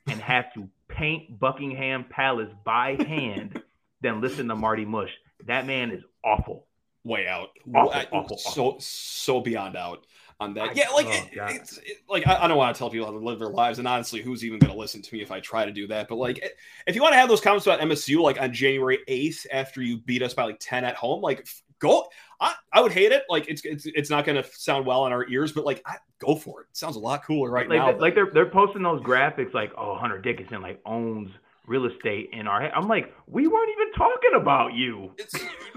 and 0.08 0.22
have 0.22 0.54
to 0.54 0.70
paint 0.88 1.38
Buckingham 1.38 2.06
Palace 2.10 2.54
by 2.64 2.92
hand 3.06 3.62
than 4.00 4.22
listen 4.22 4.48
to 4.48 4.56
Marty 4.56 4.86
Mush. 4.86 5.12
That 5.48 5.68
man 5.68 5.92
is 5.92 6.02
awful. 6.24 6.66
Way 7.04 7.28
out. 7.28 7.50
Awful, 7.76 7.92
awful, 7.92 8.20
awful. 8.20 8.38
So 8.38 8.78
so 8.80 9.42
beyond 9.42 9.76
out 9.76 10.06
on 10.40 10.54
that. 10.54 10.76
yeah, 10.76 10.90
like 10.90 11.08
oh, 11.08 11.12
it, 11.12 11.30
it's 11.56 11.78
it, 11.80 11.98
like 12.10 12.28
I, 12.28 12.44
I, 12.44 12.48
don't 12.48 12.58
want 12.58 12.76
to 12.76 12.78
tell 12.78 12.90
people 12.90 13.06
how 13.08 13.12
to 13.12 13.18
live 13.18 13.40
their 13.40 13.50
lives, 13.50 13.80
and 13.80 13.88
honestly, 13.88 14.22
who's 14.22 14.44
even 14.44 14.60
going 14.60 14.72
to 14.72 14.78
listen 14.78 15.02
to 15.02 15.16
me 15.16 15.22
if 15.22 15.32
I 15.32 15.40
try 15.40 15.66
to 15.66 15.72
do 15.72 15.88
that? 15.88 16.08
But 16.08 16.18
like, 16.18 16.56
if 16.86 16.96
you 16.96 17.02
want 17.02 17.14
to 17.14 17.18
have 17.18 17.30
those 17.30 17.42
comments 17.42 17.66
about 17.66 17.80
MSU, 17.80 18.22
like 18.22 18.40
on 18.40 18.54
January 18.54 19.00
eighth, 19.08 19.48
after 19.52 19.82
you 19.82 19.98
beat 19.98 20.22
us 20.22 20.34
by 20.34 20.44
like 20.44 20.58
ten 20.60 20.84
at 20.84 20.96
home, 20.96 21.22
like 21.22 21.48
go. 21.80 22.08
I, 22.40 22.54
I 22.72 22.82
would 22.82 22.92
hate 22.92 23.12
it. 23.12 23.24
Like 23.30 23.48
it's 23.48 23.66
it's 23.66 23.88
it's 23.88 24.12
not 24.12 24.24
going 24.24 24.42
to 24.42 24.48
sound 24.52 24.86
well 24.86 25.08
in 25.08 25.12
our 25.12 25.28
ears, 25.28 25.52
but 25.52 25.66
like 25.66 25.82
I, 25.88 25.96
go 26.20 26.36
for 26.36 26.62
it. 26.62 26.68
it. 26.70 26.78
Sounds 26.78 26.96
a 26.96 27.00
lot 27.00 27.26
cooler 27.26 27.50
right 27.50 27.68
like, 27.68 27.80
now. 27.80 27.98
Like 27.98 28.14
they're 28.14 28.30
they're 28.32 28.50
posting 28.50 28.84
those 28.84 29.02
graphics 29.02 29.56
like, 29.56 29.72
oh, 29.76 29.96
Hunter 29.96 30.20
Dickinson 30.20 30.62
like 30.62 30.80
owns 30.86 31.32
real 31.68 31.86
estate 31.86 32.30
in 32.32 32.48
our 32.48 32.62
head. 32.62 32.72
I'm 32.74 32.88
like, 32.88 33.14
we 33.28 33.46
weren't 33.46 33.70
even 33.70 33.94
talking 33.94 34.32
about 34.36 34.74
you. 34.74 35.12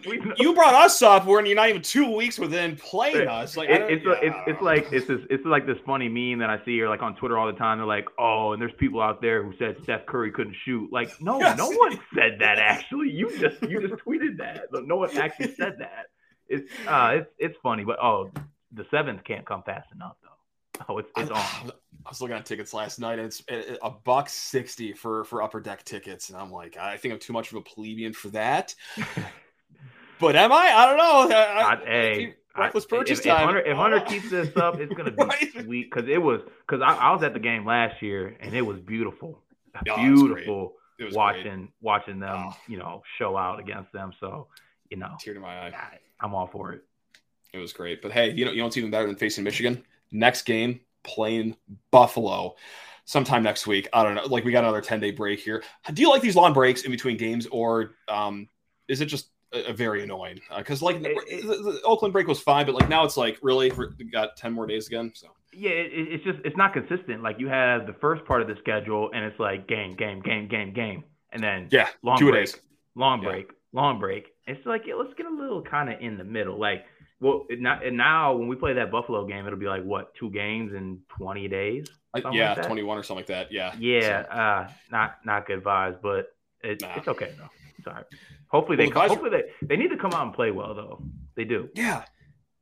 you 0.38 0.55
brought 0.55 0.74
us 0.74 1.03
up 1.03 1.26
and 1.26 1.46
you're 1.46 1.57
not 1.57 1.68
even 1.68 1.83
two 1.83 2.14
weeks 2.14 2.38
within 2.38 2.76
playing 2.76 3.29
us. 3.29 3.57
Like, 3.57 3.68
it, 3.68 3.83
it's, 3.90 4.05
yeah. 4.07 4.14
it's 4.22 4.37
it's 4.46 4.62
like 4.62 4.87
it's 4.92 5.07
this 5.07 5.20
it's 5.29 5.44
like 5.44 5.66
this 5.66 5.79
funny 5.85 6.09
meme 6.09 6.38
that 6.38 6.48
I 6.48 6.64
see 6.64 6.76
here, 6.76 6.88
like 6.88 7.03
on 7.03 7.16
Twitter 7.16 7.37
all 7.37 7.46
the 7.46 7.59
time. 7.59 7.79
They're 7.79 7.87
like, 7.87 8.07
oh, 8.18 8.53
and 8.53 8.62
there's 8.62 8.72
people 8.79 9.03
out 9.03 9.20
there 9.20 9.42
who 9.42 9.53
said 9.59 9.76
Steph 9.83 10.07
Curry 10.07 10.31
couldn't 10.31 10.57
shoot. 10.64 10.92
Like, 10.92 11.11
no, 11.20 11.38
yes. 11.40 11.59
no 11.59 11.68
one 11.68 11.98
said 12.14 12.38
that. 12.38 12.59
Actually, 12.59 13.11
you 13.11 13.37
just 13.38 13.61
you 13.62 13.87
just 13.87 14.03
tweeted 14.07 14.38
that. 14.38 14.66
No 14.72 14.96
one 14.96 15.16
actually 15.18 15.55
said 15.55 15.76
that. 15.81 16.07
It's 16.48 16.70
uh, 16.87 17.16
it's 17.16 17.31
it's 17.38 17.59
funny, 17.62 17.85
but 17.85 17.98
oh, 18.00 18.31
the 18.72 18.87
seventh 18.90 19.24
can't 19.24 19.46
come 19.46 19.62
fast 19.64 19.88
enough 19.92 20.16
though. 20.22 20.85
Oh, 20.88 20.98
it's, 20.98 21.11
it's 21.16 21.31
on. 21.31 21.72
I 22.04 22.08
was 22.08 22.20
looking 22.20 22.36
at 22.36 22.46
tickets 22.46 22.72
last 22.72 22.98
night, 22.98 23.18
and 23.18 23.26
it's 23.26 23.42
eh, 23.48 23.62
eh, 23.68 23.76
a 23.82 23.90
buck 23.90 24.28
sixty 24.28 24.92
for 24.92 25.24
for 25.24 25.42
upper 25.42 25.60
deck 25.60 25.84
tickets, 25.84 26.30
and 26.30 26.38
I'm 26.38 26.50
like, 26.50 26.76
I 26.76 26.96
think 26.96 27.12
I'm 27.12 27.20
too 27.20 27.32
much 27.32 27.50
of 27.50 27.58
a 27.58 27.60
plebeian 27.60 28.12
for 28.12 28.28
that. 28.28 28.74
but 30.20 30.36
am 30.36 30.52
I? 30.52 30.72
I 30.74 30.86
don't 30.86 30.96
know. 30.96 31.36
I, 31.36 31.72
I, 31.72 31.76
hey, 31.84 32.34
reckless 32.56 32.86
purchase 32.86 33.18
if, 33.18 33.24
time. 33.24 33.40
If 33.40 33.44
Hunter, 33.44 33.60
if 33.60 33.76
Hunter 33.76 34.00
keeps 34.00 34.30
this 34.30 34.56
up, 34.56 34.80
it's 34.80 34.94
gonna 34.94 35.10
be 35.10 35.24
right? 35.24 35.52
sweet 35.52 35.90
because 35.90 36.08
it 36.08 36.22
was 36.22 36.40
because 36.66 36.80
I, 36.80 36.94
I, 36.94 37.12
was 37.12 37.22
at 37.22 37.34
the 37.34 37.40
game 37.40 37.66
last 37.66 38.00
year 38.00 38.36
and 38.40 38.54
it 38.54 38.62
was 38.62 38.80
beautiful, 38.80 39.42
oh, 39.88 39.96
beautiful 39.96 40.74
was 41.04 41.14
watching 41.14 41.42
great. 41.42 41.70
watching 41.80 42.18
them, 42.18 42.46
oh. 42.48 42.56
you 42.68 42.78
know, 42.78 43.02
show 43.18 43.36
out 43.36 43.60
against 43.60 43.92
them. 43.92 44.12
So, 44.20 44.48
you 44.90 44.96
know, 44.96 45.16
tear 45.18 45.34
to 45.34 45.40
my 45.40 45.68
eye. 45.68 45.98
I'm 46.20 46.34
all 46.34 46.46
for 46.46 46.72
it. 46.72 46.82
It 47.52 47.58
was 47.58 47.72
great, 47.72 48.00
but 48.00 48.12
hey, 48.12 48.30
you 48.30 48.44
know, 48.44 48.52
you 48.52 48.58
know 48.58 48.64
what's 48.64 48.76
even 48.76 48.90
better 48.90 49.06
than 49.06 49.16
facing 49.16 49.42
Michigan? 49.42 49.82
Next 50.12 50.42
game, 50.42 50.80
playing 51.02 51.56
Buffalo 51.90 52.56
sometime 53.04 53.42
next 53.42 53.66
week. 53.66 53.88
I 53.92 54.02
don't 54.02 54.14
know. 54.14 54.24
Like 54.26 54.44
we 54.44 54.52
got 54.52 54.64
another 54.64 54.80
10 54.80 55.00
day 55.00 55.10
break 55.10 55.40
here. 55.40 55.62
Do 55.92 56.00
you 56.00 56.08
like 56.08 56.22
these 56.22 56.36
long 56.36 56.52
breaks 56.52 56.82
in 56.82 56.90
between 56.90 57.16
games 57.16 57.46
or 57.46 57.96
um, 58.08 58.48
is 58.88 59.00
it 59.00 59.06
just 59.06 59.30
a, 59.52 59.70
a 59.70 59.72
very 59.72 60.02
annoying? 60.02 60.40
Because 60.56 60.82
uh, 60.82 60.86
like 60.86 60.96
it, 60.96 61.42
the, 61.42 61.54
the, 61.54 61.80
Oakland 61.84 62.12
break 62.12 62.28
was 62.28 62.40
fine, 62.40 62.66
but 62.66 62.74
like 62.74 62.88
now 62.88 63.04
it's 63.04 63.16
like 63.16 63.38
really 63.42 63.72
we 63.72 64.04
got 64.04 64.36
10 64.36 64.52
more 64.52 64.66
days 64.66 64.86
again. 64.86 65.12
So 65.14 65.28
yeah, 65.52 65.70
it, 65.70 65.90
it's 65.92 66.24
just 66.24 66.38
it's 66.44 66.56
not 66.56 66.72
consistent. 66.72 67.22
Like 67.22 67.40
you 67.40 67.48
have 67.48 67.86
the 67.86 67.94
first 67.94 68.24
part 68.24 68.42
of 68.42 68.48
the 68.48 68.56
schedule 68.60 69.10
and 69.12 69.24
it's 69.24 69.38
like 69.40 69.66
game, 69.66 69.96
game, 69.96 70.20
game, 70.20 70.46
game, 70.46 70.72
game, 70.72 71.04
and 71.32 71.42
then 71.42 71.68
yeah, 71.72 71.88
long 72.02 72.18
two 72.18 72.30
break, 72.30 72.46
days, 72.46 72.60
long 72.94 73.20
break, 73.20 73.46
yeah. 73.48 73.80
long 73.80 73.98
break. 73.98 74.28
It's 74.46 74.64
like 74.64 74.82
yeah, 74.86 74.94
let's 74.94 75.14
get 75.14 75.26
a 75.26 75.34
little 75.34 75.62
kind 75.62 75.92
of 75.92 76.00
in 76.00 76.16
the 76.16 76.24
middle, 76.24 76.58
like 76.58 76.84
well, 77.20 77.46
not, 77.50 77.85
and 77.85 77.96
now 77.96 78.35
when 78.35 78.48
we 78.48 78.56
play 78.56 78.72
that 78.74 78.90
Buffalo 78.90 79.26
game, 79.26 79.46
it'll 79.46 79.59
be 79.59 79.66
like 79.66 79.85
what 79.85 80.14
two 80.14 80.30
games 80.30 80.72
in 80.72 81.00
twenty 81.09 81.48
days? 81.48 81.87
yeah, 82.33 82.54
like 82.54 82.66
twenty 82.66 82.83
one 82.83 82.96
or 82.96 83.02
something 83.02 83.20
like 83.20 83.26
that. 83.26 83.52
Yeah. 83.52 83.74
Yeah. 83.78 84.24
So. 84.24 84.30
Uh, 84.30 84.68
not 84.90 85.16
not 85.24 85.46
good 85.46 85.62
vibes, 85.62 86.00
but 86.02 86.28
it, 86.62 86.80
nah. 86.80 86.94
it's 86.96 87.09
okay 87.09 87.35
though. 87.37 87.48
Sorry. 87.85 88.04
Hopefully 88.48 88.78
well, 88.78 88.87
they 88.87 88.92
come, 88.92 89.09
hopefully 89.09 89.30
they 89.30 89.66
they 89.66 89.76
need 89.76 89.88
to 89.88 89.98
come 89.98 90.12
out 90.12 90.24
and 90.24 90.35
play 90.35 90.50
well 90.50 90.74
though. 90.74 91.02
They 91.37 91.44
do. 91.44 91.68
Yeah. 91.74 92.04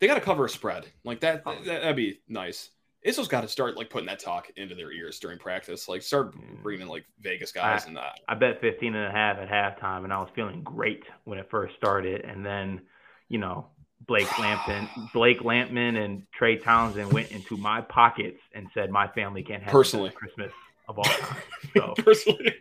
They 0.01 0.07
got 0.07 0.15
to 0.15 0.21
cover 0.21 0.45
a 0.45 0.49
spread 0.49 0.87
like 1.05 1.21
that, 1.21 1.45
that. 1.45 1.65
That'd 1.65 1.97
be 1.97 2.21
nice. 2.29 2.71
Izzo's 3.07 3.29
got 3.29 3.43
to 3.43 3.49
start 3.49 3.77
like 3.77 3.91
putting 3.91 4.07
that 4.07 4.19
talk 4.19 4.51
into 4.57 4.75
their 4.75 4.93
ears 4.93 5.19
during 5.19 5.39
practice. 5.39 5.89
Like 5.89 6.03
start 6.03 6.35
mm. 6.35 6.63
bringing 6.63 6.83
in 6.83 6.89
like 6.89 7.05
Vegas 7.21 7.53
guys 7.53 7.85
I, 7.85 7.89
and 7.89 7.97
that. 7.97 8.21
I 8.29 8.35
bet 8.35 8.61
15 8.61 8.95
and 8.95 9.07
a 9.07 9.11
half 9.11 9.39
at 9.39 9.49
halftime, 9.49 10.05
and 10.05 10.13
I 10.13 10.19
was 10.19 10.29
feeling 10.35 10.63
great 10.63 11.05
when 11.25 11.39
it 11.39 11.49
first 11.51 11.75
started, 11.77 12.25
and 12.25 12.45
then 12.45 12.83
you 13.29 13.39
know 13.39 13.69
Blake 14.07 14.27
Lampman, 14.29 14.89
Blake 15.13 15.41
Lampman, 15.41 16.03
and 16.03 16.23
Trey 16.33 16.57
Townsend 16.57 17.13
went 17.13 17.31
into 17.31 17.57
my 17.57 17.81
pockets 17.81 18.41
and 18.55 18.69
said, 18.73 18.91
"My 18.91 19.09
family 19.09 19.43
can't 19.43 19.63
have 19.63 19.73
personally 19.73 20.11
Christmas 20.11 20.53
of 20.89 20.99
all 20.99 21.05
time." 21.05 21.37
So 21.77 21.93
personally, 21.99 22.55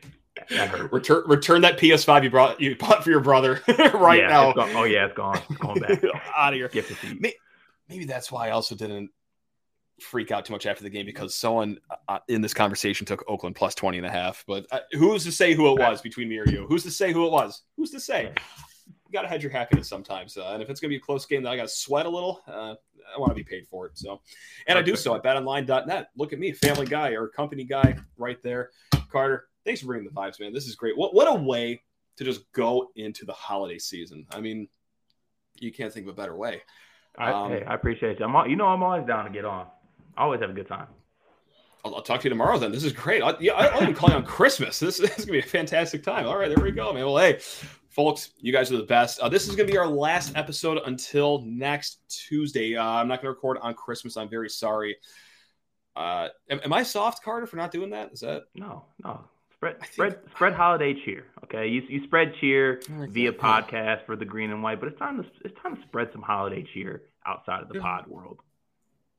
that. 0.49 0.91
Return 0.91 1.23
return 1.27 1.61
that 1.61 1.77
PS5 1.77 2.23
you 2.23 2.29
brought 2.29 2.61
you 2.61 2.75
bought 2.75 3.03
for 3.03 3.09
your 3.09 3.19
brother 3.19 3.61
right 3.93 4.19
yeah, 4.19 4.27
now. 4.27 4.53
Oh 4.55 4.83
yeah, 4.83 5.05
it's 5.05 5.15
gone. 5.15 5.39
It's 5.49 5.57
going 5.59 5.79
back 5.79 6.03
out 6.35 6.53
of 6.53 6.57
here. 6.57 6.67
Gift 6.69 6.93
maybe, 7.03 7.35
maybe 7.89 8.05
that's 8.05 8.31
why 8.31 8.47
I 8.47 8.51
also 8.51 8.75
didn't 8.75 9.11
freak 9.99 10.31
out 10.31 10.45
too 10.45 10.53
much 10.53 10.65
after 10.65 10.83
the 10.83 10.89
game 10.89 11.05
because 11.05 11.33
someone 11.33 11.79
uh, 12.07 12.19
in 12.27 12.41
this 12.41 12.53
conversation 12.53 13.05
took 13.05 13.23
Oakland 13.27 13.55
plus 13.55 13.73
20 13.75 13.97
and 13.97 14.05
a 14.05 14.11
half. 14.11 14.43
But 14.47 14.67
uh, 14.71 14.79
who's 14.91 15.23
to 15.23 15.31
say 15.31 15.53
who 15.53 15.71
it 15.71 15.79
was 15.79 16.01
between 16.01 16.29
me 16.29 16.37
or 16.37 16.47
you? 16.47 16.67
Who's 16.69 16.83
to 16.83 16.91
say 16.91 17.11
who 17.11 17.25
it 17.25 17.31
was? 17.31 17.63
Who's 17.77 17.91
to 17.91 17.99
say? 17.99 18.31
You 19.07 19.13
got 19.13 19.21
to 19.21 19.27
hedge 19.27 19.43
your 19.43 19.51
happiness 19.51 19.87
sometimes. 19.87 20.37
Uh, 20.37 20.51
and 20.53 20.61
if 20.61 20.69
it's 20.69 20.79
going 20.79 20.89
to 20.89 20.93
be 20.93 20.97
a 20.97 21.05
close 21.05 21.25
game 21.25 21.43
that 21.43 21.49
I 21.49 21.55
got 21.55 21.63
to 21.63 21.69
sweat 21.69 22.05
a 22.05 22.09
little, 22.09 22.41
uh, 22.47 22.75
I 23.15 23.19
want 23.19 23.31
to 23.31 23.35
be 23.35 23.43
paid 23.43 23.67
for 23.67 23.85
it. 23.85 23.97
So, 23.97 24.21
and 24.67 24.77
I 24.77 24.81
do 24.81 24.95
so 24.95 25.15
at 25.15 25.23
betonline.net. 25.23 26.09
Look 26.17 26.33
at 26.33 26.39
me, 26.39 26.51
family 26.51 26.85
guy 26.85 27.09
or 27.11 27.27
company 27.27 27.63
guy 27.63 27.97
right 28.17 28.41
there. 28.43 28.71
Carter, 29.11 29.47
thanks 29.65 29.81
for 29.81 29.87
bringing 29.87 30.05
the 30.07 30.13
vibes, 30.13 30.39
man. 30.39 30.53
This 30.53 30.67
is 30.67 30.75
great. 30.75 30.97
What, 30.97 31.13
what 31.13 31.27
a 31.27 31.35
way 31.35 31.81
to 32.17 32.23
just 32.23 32.51
go 32.51 32.89
into 32.95 33.25
the 33.25 33.33
holiday 33.33 33.77
season. 33.77 34.25
I 34.31 34.41
mean, 34.41 34.67
you 35.59 35.71
can't 35.71 35.93
think 35.93 36.05
of 36.05 36.13
a 36.13 36.15
better 36.15 36.35
way. 36.35 36.61
I, 37.17 37.31
um, 37.31 37.51
hey, 37.51 37.63
I 37.63 37.73
appreciate 37.73 38.19
you. 38.19 38.25
I'm 38.25 38.35
all, 38.35 38.47
you 38.47 38.55
know, 38.55 38.67
I'm 38.67 38.83
always 38.83 39.05
down 39.07 39.25
to 39.25 39.31
get 39.31 39.45
on. 39.45 39.67
I 40.15 40.23
always 40.23 40.41
have 40.41 40.49
a 40.49 40.53
good 40.53 40.67
time. 40.67 40.87
I'll, 41.85 41.95
I'll, 41.95 42.01
talk 42.01 42.21
to 42.21 42.25
you 42.25 42.29
tomorrow 42.29 42.57
then. 42.57 42.71
This 42.71 42.83
is 42.83 42.91
great. 42.91 43.21
I'll, 43.23 43.37
yeah, 43.39 43.53
I'll 43.53 43.81
even 43.81 43.95
call 43.95 44.09
you 44.09 44.15
on 44.15 44.25
Christmas. 44.25 44.79
This, 44.79 44.97
this 44.97 45.17
is 45.17 45.25
gonna 45.25 45.39
be 45.39 45.45
a 45.45 45.49
fantastic 45.49 46.03
time. 46.03 46.27
All 46.27 46.37
right, 46.37 46.53
there 46.53 46.63
we 46.63 46.71
go, 46.71 46.93
man. 46.93 47.05
Well, 47.05 47.17
hey, 47.17 47.39
folks, 47.97 48.29
you 48.39 48.53
guys 48.53 48.71
are 48.71 48.77
the 48.77 48.83
best. 48.83 49.19
Uh, 49.19 49.27
this 49.27 49.47
is 49.47 49.55
gonna 49.55 49.67
be 49.67 49.77
our 49.77 49.87
last 49.87 50.31
episode 50.35 50.79
until 50.85 51.41
next 51.41 51.99
Tuesday. 52.07 52.77
Uh, 52.77 52.85
I'm 52.85 53.07
not 53.07 53.21
gonna 53.21 53.31
record 53.31 53.57
on 53.59 53.73
Christmas. 53.73 54.15
I'm 54.15 54.29
very 54.29 54.49
sorry. 54.49 54.95
Uh, 55.95 56.27
am, 56.51 56.61
am, 56.63 56.71
I 56.71 56.83
soft, 56.83 57.23
Carter, 57.23 57.47
for 57.47 57.57
not 57.57 57.71
doing 57.71 57.89
that? 57.89 58.13
Is 58.13 58.19
that 58.19 58.43
no, 58.53 58.85
no? 59.03 59.21
Spread, 59.55 59.77
spread, 59.91 60.19
spread 60.35 60.53
holiday 60.53 60.93
cheer. 60.93 61.25
Okay, 61.45 61.67
you, 61.67 61.81
you 61.89 62.03
spread 62.03 62.35
cheer 62.39 62.79
via 62.87 63.33
podcast 63.33 64.05
for 64.05 64.15
the 64.15 64.25
green 64.25 64.51
and 64.51 64.61
white, 64.61 64.79
but 64.79 64.89
it's 64.89 64.99
time 64.99 65.17
to 65.17 65.27
it's 65.43 65.59
time 65.63 65.75
to 65.75 65.81
spread 65.87 66.09
some 66.11 66.21
holiday 66.21 66.63
cheer 66.75 67.01
outside 67.25 67.63
of 67.63 67.69
the 67.69 67.75
yeah. 67.75 67.81
pod 67.81 68.05
world. 68.05 68.41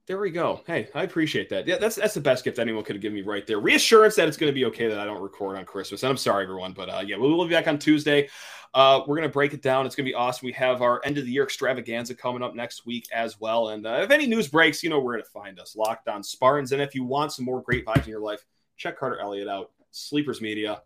There 0.08 0.18
we 0.18 0.30
go. 0.30 0.62
Hey, 0.66 0.88
I 0.94 1.02
appreciate 1.02 1.50
that. 1.50 1.66
Yeah, 1.66 1.76
that's 1.76 1.96
that's 1.96 2.14
the 2.14 2.20
best 2.22 2.42
gift 2.42 2.58
anyone 2.58 2.82
could 2.82 2.96
have 2.96 3.02
given 3.02 3.14
me 3.14 3.20
right 3.20 3.46
there. 3.46 3.60
Reassurance 3.60 4.16
that 4.16 4.26
it's 4.26 4.38
going 4.38 4.48
to 4.48 4.54
be 4.54 4.64
okay 4.64 4.88
that 4.88 4.98
I 4.98 5.04
don't 5.04 5.20
record 5.20 5.58
on 5.58 5.66
Christmas. 5.66 6.02
And 6.02 6.08
I'm 6.08 6.16
sorry, 6.16 6.44
everyone, 6.44 6.72
but 6.72 6.88
uh, 6.88 7.02
yeah, 7.06 7.16
we'll, 7.18 7.36
we'll 7.36 7.46
be 7.46 7.52
back 7.52 7.68
on 7.68 7.78
Tuesday. 7.78 8.30
Uh, 8.72 9.02
we're 9.06 9.16
going 9.16 9.28
to 9.28 9.32
break 9.32 9.52
it 9.52 9.60
down. 9.60 9.84
It's 9.84 9.94
going 9.94 10.06
to 10.06 10.10
be 10.10 10.14
awesome. 10.14 10.46
We 10.46 10.52
have 10.52 10.80
our 10.80 11.02
end 11.04 11.18
of 11.18 11.26
the 11.26 11.30
year 11.30 11.44
extravaganza 11.44 12.14
coming 12.14 12.42
up 12.42 12.54
next 12.54 12.86
week 12.86 13.06
as 13.12 13.38
well. 13.38 13.68
And 13.68 13.86
uh, 13.86 14.00
if 14.02 14.10
any 14.10 14.26
news 14.26 14.48
breaks, 14.48 14.82
you 14.82 14.88
know 14.88 14.98
where 14.98 15.18
to 15.18 15.24
find 15.24 15.60
us. 15.60 15.76
Locked 15.76 16.08
on 16.08 16.22
Spartans. 16.22 16.72
And 16.72 16.80
if 16.80 16.94
you 16.94 17.04
want 17.04 17.32
some 17.32 17.44
more 17.44 17.60
great 17.60 17.84
vibes 17.84 18.04
in 18.04 18.10
your 18.10 18.20
life, 18.20 18.46
check 18.78 18.98
Carter 18.98 19.20
Elliott 19.20 19.46
out. 19.46 19.72
Sleepers 19.90 20.40
Media. 20.40 20.80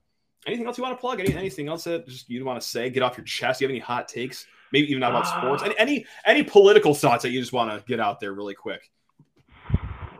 Anything 0.48 0.66
else 0.66 0.78
you 0.78 0.82
want 0.82 0.96
to 0.96 1.00
plug? 1.00 1.20
Any, 1.20 1.32
anything 1.32 1.68
else 1.68 1.84
that 1.84 2.08
just 2.08 2.28
you 2.28 2.44
want 2.44 2.60
to 2.60 2.66
say? 2.66 2.90
Get 2.90 3.04
off 3.04 3.16
your 3.16 3.24
chest. 3.24 3.60
Do 3.60 3.64
you 3.64 3.68
have 3.68 3.72
any 3.72 3.80
hot 3.80 4.08
takes? 4.08 4.46
maybe 4.72 4.88
even 4.88 5.00
not 5.00 5.10
about 5.10 5.26
uh, 5.26 5.38
sports. 5.38 5.62
Any, 5.62 5.78
any 5.78 6.06
any 6.24 6.42
political 6.42 6.94
thoughts 6.94 7.22
that 7.22 7.30
you 7.30 7.40
just 7.40 7.52
want 7.52 7.70
to 7.70 7.86
get 7.86 8.00
out 8.00 8.18
there 8.18 8.32
really 8.32 8.54
quick? 8.54 8.90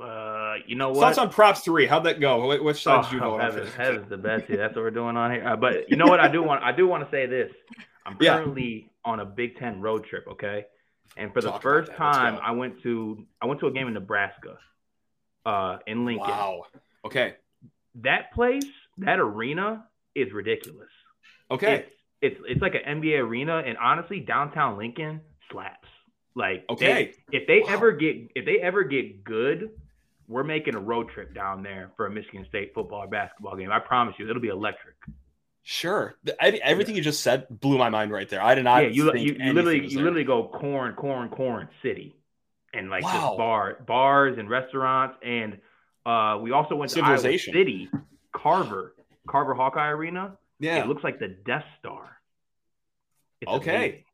Uh, 0.02 0.54
you 0.66 0.74
know 0.74 0.90
what? 0.90 1.00
Thoughts 1.00 1.18
on 1.18 1.30
props 1.30 1.60
three? 1.60 1.86
How'd 1.86 2.04
that 2.04 2.18
go? 2.18 2.60
Which 2.62 2.82
side 2.82 2.98
oh, 2.98 3.02
did 3.02 3.12
you 3.12 3.20
go? 3.20 3.38
Heaven, 3.38 3.66
heaven's 3.68 4.08
the 4.08 4.16
best. 4.16 4.46
Here. 4.46 4.56
That's 4.56 4.74
what 4.74 4.82
we're 4.82 4.90
doing 4.90 5.16
on 5.16 5.30
here. 5.30 5.46
Uh, 5.46 5.56
but 5.56 5.88
you 5.88 5.96
know 5.96 6.06
what? 6.06 6.18
I 6.18 6.28
do 6.28 6.42
want. 6.42 6.62
I 6.64 6.72
do 6.72 6.88
want 6.88 7.04
to 7.04 7.10
say 7.10 7.26
this. 7.26 7.52
I'm 8.04 8.16
currently 8.16 8.90
yeah. 8.90 9.10
on 9.10 9.20
a 9.20 9.24
Big 9.24 9.56
Ten 9.58 9.80
road 9.80 10.04
trip. 10.04 10.26
Okay, 10.32 10.64
and 11.16 11.32
for 11.32 11.40
Talk 11.40 11.54
the 11.54 11.60
first 11.60 11.92
time, 11.92 12.38
I 12.42 12.50
went 12.50 12.82
to 12.82 13.24
I 13.40 13.46
went 13.46 13.60
to 13.60 13.66
a 13.68 13.70
game 13.70 13.86
in 13.86 13.94
Nebraska, 13.94 14.58
uh, 15.46 15.78
in 15.86 16.04
Lincoln. 16.04 16.28
Wow. 16.28 16.62
Okay. 17.04 17.36
That 17.96 18.32
place, 18.32 18.64
that 18.98 19.20
arena, 19.20 19.84
is 20.14 20.32
ridiculous. 20.32 20.88
Okay. 21.50 21.74
It's 21.74 21.90
it's, 22.22 22.40
it's 22.48 22.62
like 22.62 22.74
an 22.74 23.00
NBA 23.00 23.20
arena, 23.20 23.62
and 23.64 23.76
honestly, 23.78 24.20
downtown 24.20 24.78
Lincoln 24.78 25.20
slaps. 25.50 25.88
Like, 26.34 26.64
okay, 26.70 27.14
they, 27.30 27.38
if 27.38 27.46
they 27.46 27.60
wow. 27.60 27.74
ever 27.74 27.92
get 27.92 28.16
if 28.34 28.46
they 28.46 28.58
ever 28.58 28.84
get 28.84 29.22
good, 29.22 29.70
we're 30.28 30.44
making 30.44 30.74
a 30.74 30.80
road 30.80 31.10
trip 31.10 31.34
down 31.34 31.62
there 31.62 31.90
for 31.96 32.06
a 32.06 32.10
Michigan 32.10 32.46
State 32.48 32.72
football 32.74 33.04
or 33.04 33.08
basketball 33.08 33.56
game. 33.56 33.70
I 33.70 33.78
promise 33.78 34.14
you, 34.18 34.28
it'll 34.28 34.42
be 34.42 34.48
electric. 34.48 34.94
Sure, 35.64 36.16
everything 36.40 36.96
you 36.96 37.02
just 37.02 37.20
said 37.20 37.46
blew 37.48 37.78
my 37.78 37.88
mind 37.88 38.10
right 38.10 38.28
there. 38.28 38.42
I 38.42 38.56
did 38.56 38.64
not. 38.64 38.82
Yeah, 38.82 38.88
you 38.88 39.14
you, 39.14 39.36
you 39.38 39.52
literally 39.52 39.86
you 39.86 39.98
literally 39.98 40.24
go 40.24 40.48
corn, 40.48 40.94
corn, 40.94 41.28
corn 41.28 41.68
city, 41.82 42.16
and 42.74 42.90
like 42.90 43.04
wow. 43.04 43.12
just 43.12 43.38
bar 43.38 43.78
bars 43.86 44.38
and 44.38 44.50
restaurants, 44.50 45.16
and 45.22 45.58
uh, 46.04 46.38
we 46.42 46.50
also 46.50 46.74
went 46.74 46.90
to 46.92 47.00
Iowa 47.00 47.38
City, 47.38 47.88
Carver, 48.32 48.94
Carver 49.28 49.54
Hawkeye 49.54 49.90
Arena. 49.90 50.36
Yeah, 50.58 50.82
it 50.82 50.88
looks 50.88 51.04
like 51.04 51.20
the 51.20 51.28
Death 51.28 51.64
Star. 51.78 52.16
It's 53.40 53.50
okay, 53.50 53.76
amazing. 53.76 54.04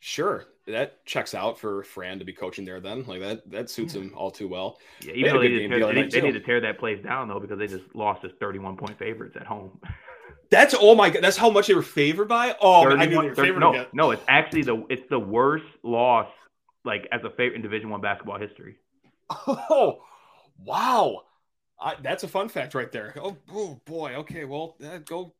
sure 0.00 0.46
that 0.70 1.04
checks 1.04 1.34
out 1.34 1.58
for 1.58 1.82
Fran 1.82 2.18
to 2.18 2.24
be 2.24 2.32
coaching 2.32 2.64
there. 2.64 2.80
Then, 2.80 3.04
like 3.06 3.20
that, 3.20 3.50
that 3.50 3.70
suits 3.70 3.94
him 3.94 4.12
all 4.16 4.30
too 4.30 4.48
well. 4.48 4.78
Yeah, 5.02 5.12
even 5.12 5.22
they 5.24 5.30
though 5.30 5.40
they, 5.40 5.48
tear, 5.68 5.94
they, 5.94 6.08
they 6.08 6.20
need 6.20 6.32
to 6.32 6.40
tear 6.40 6.60
that 6.60 6.78
place 6.78 7.02
down 7.02 7.28
though 7.28 7.40
because 7.40 7.58
they 7.58 7.66
just 7.66 7.84
lost 7.94 8.24
as 8.24 8.32
thirty-one 8.40 8.76
point 8.76 8.98
favorites 8.98 9.36
at 9.38 9.46
home. 9.46 9.78
That's 10.50 10.74
oh 10.78 10.96
my 10.96 11.10
god, 11.10 11.22
that's 11.22 11.36
how 11.36 11.48
much 11.48 11.68
they 11.68 11.74
were 11.74 11.82
favored 11.82 12.26
by. 12.26 12.56
Oh, 12.60 12.82
30, 12.82 12.96
I 12.96 13.06
knew 13.06 13.34
30, 13.34 13.52
no, 13.60 13.86
no, 13.92 14.10
it's 14.10 14.22
actually 14.26 14.62
the 14.62 14.84
it's 14.90 15.08
the 15.08 15.18
worst 15.18 15.64
loss 15.84 16.26
like 16.84 17.06
as 17.12 17.20
a 17.22 17.30
favorite 17.30 17.54
in 17.54 17.62
Division 17.62 17.88
One 17.88 18.00
basketball 18.00 18.38
history. 18.38 18.76
Oh, 19.46 20.02
wow, 20.64 21.20
I, 21.80 21.94
that's 22.02 22.24
a 22.24 22.28
fun 22.28 22.48
fact 22.48 22.74
right 22.74 22.90
there. 22.90 23.14
Oh, 23.16 23.36
oh 23.52 23.80
boy, 23.84 24.16
okay, 24.16 24.44
well, 24.44 24.76
uh, 24.84 24.98
go 24.98 25.34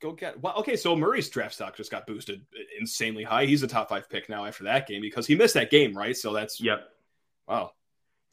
go 0.00 0.12
get 0.12 0.40
well 0.40 0.54
okay 0.56 0.76
so 0.76 0.94
murray's 0.94 1.28
draft 1.28 1.54
stock 1.54 1.76
just 1.76 1.90
got 1.90 2.06
boosted 2.06 2.44
insanely 2.78 3.24
high. 3.24 3.44
He's 3.44 3.62
a 3.62 3.66
top 3.66 3.88
five 3.88 4.08
pick 4.08 4.28
now 4.28 4.44
after 4.44 4.64
that 4.64 4.86
game 4.86 5.02
because 5.02 5.26
he 5.26 5.34
missed 5.34 5.54
that 5.54 5.70
game 5.70 5.96
right? 5.96 6.16
So 6.16 6.32
that's 6.32 6.60
yep. 6.60 6.88
wow. 7.46 7.72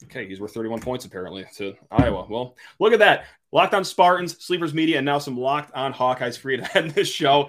Okay 0.04 0.28
he's 0.28 0.40
worth 0.40 0.54
31 0.54 0.80
points 0.80 1.04
apparently 1.04 1.46
to 1.56 1.74
iowa. 1.90 2.26
Well 2.28 2.56
look 2.78 2.92
at 2.92 2.98
that. 3.00 3.26
Locked 3.52 3.74
on 3.74 3.84
spartans 3.84 4.42
sleepers 4.44 4.74
media 4.74 4.98
and 4.98 5.06
now 5.06 5.18
some 5.18 5.38
locked 5.38 5.72
on 5.74 5.92
hawkeyes 5.92 6.38
free 6.38 6.56
to 6.56 6.78
end 6.78 6.92
this 6.92 7.08
show. 7.08 7.48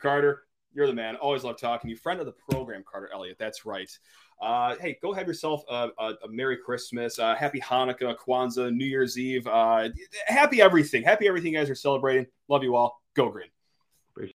Carter 0.00 0.44
you're 0.74 0.86
the 0.86 0.92
man. 0.92 1.16
Always 1.16 1.42
love 1.42 1.58
talking 1.58 1.88
to 1.88 1.90
you. 1.92 1.96
Friend 1.96 2.20
of 2.20 2.26
the 2.26 2.34
program 2.50 2.84
carter 2.88 3.10
elliott. 3.12 3.36
That's 3.38 3.66
right. 3.66 3.90
Uh, 4.40 4.76
hey, 4.80 4.96
go 5.02 5.12
have 5.12 5.26
yourself 5.26 5.64
a, 5.68 5.88
a, 5.98 6.14
a 6.24 6.28
Merry 6.28 6.56
Christmas, 6.56 7.18
uh, 7.18 7.34
Happy 7.34 7.60
Hanukkah, 7.60 8.14
Kwanzaa, 8.16 8.72
New 8.72 8.84
Year's 8.84 9.18
Eve, 9.18 9.46
uh, 9.48 9.88
happy 10.26 10.62
everything, 10.62 11.02
happy 11.02 11.26
everything 11.26 11.54
you 11.54 11.58
guys 11.58 11.68
are 11.68 11.74
celebrating. 11.74 12.26
Love 12.46 12.62
you 12.62 12.76
all. 12.76 13.02
Go 13.18 13.30
green. 13.30 13.57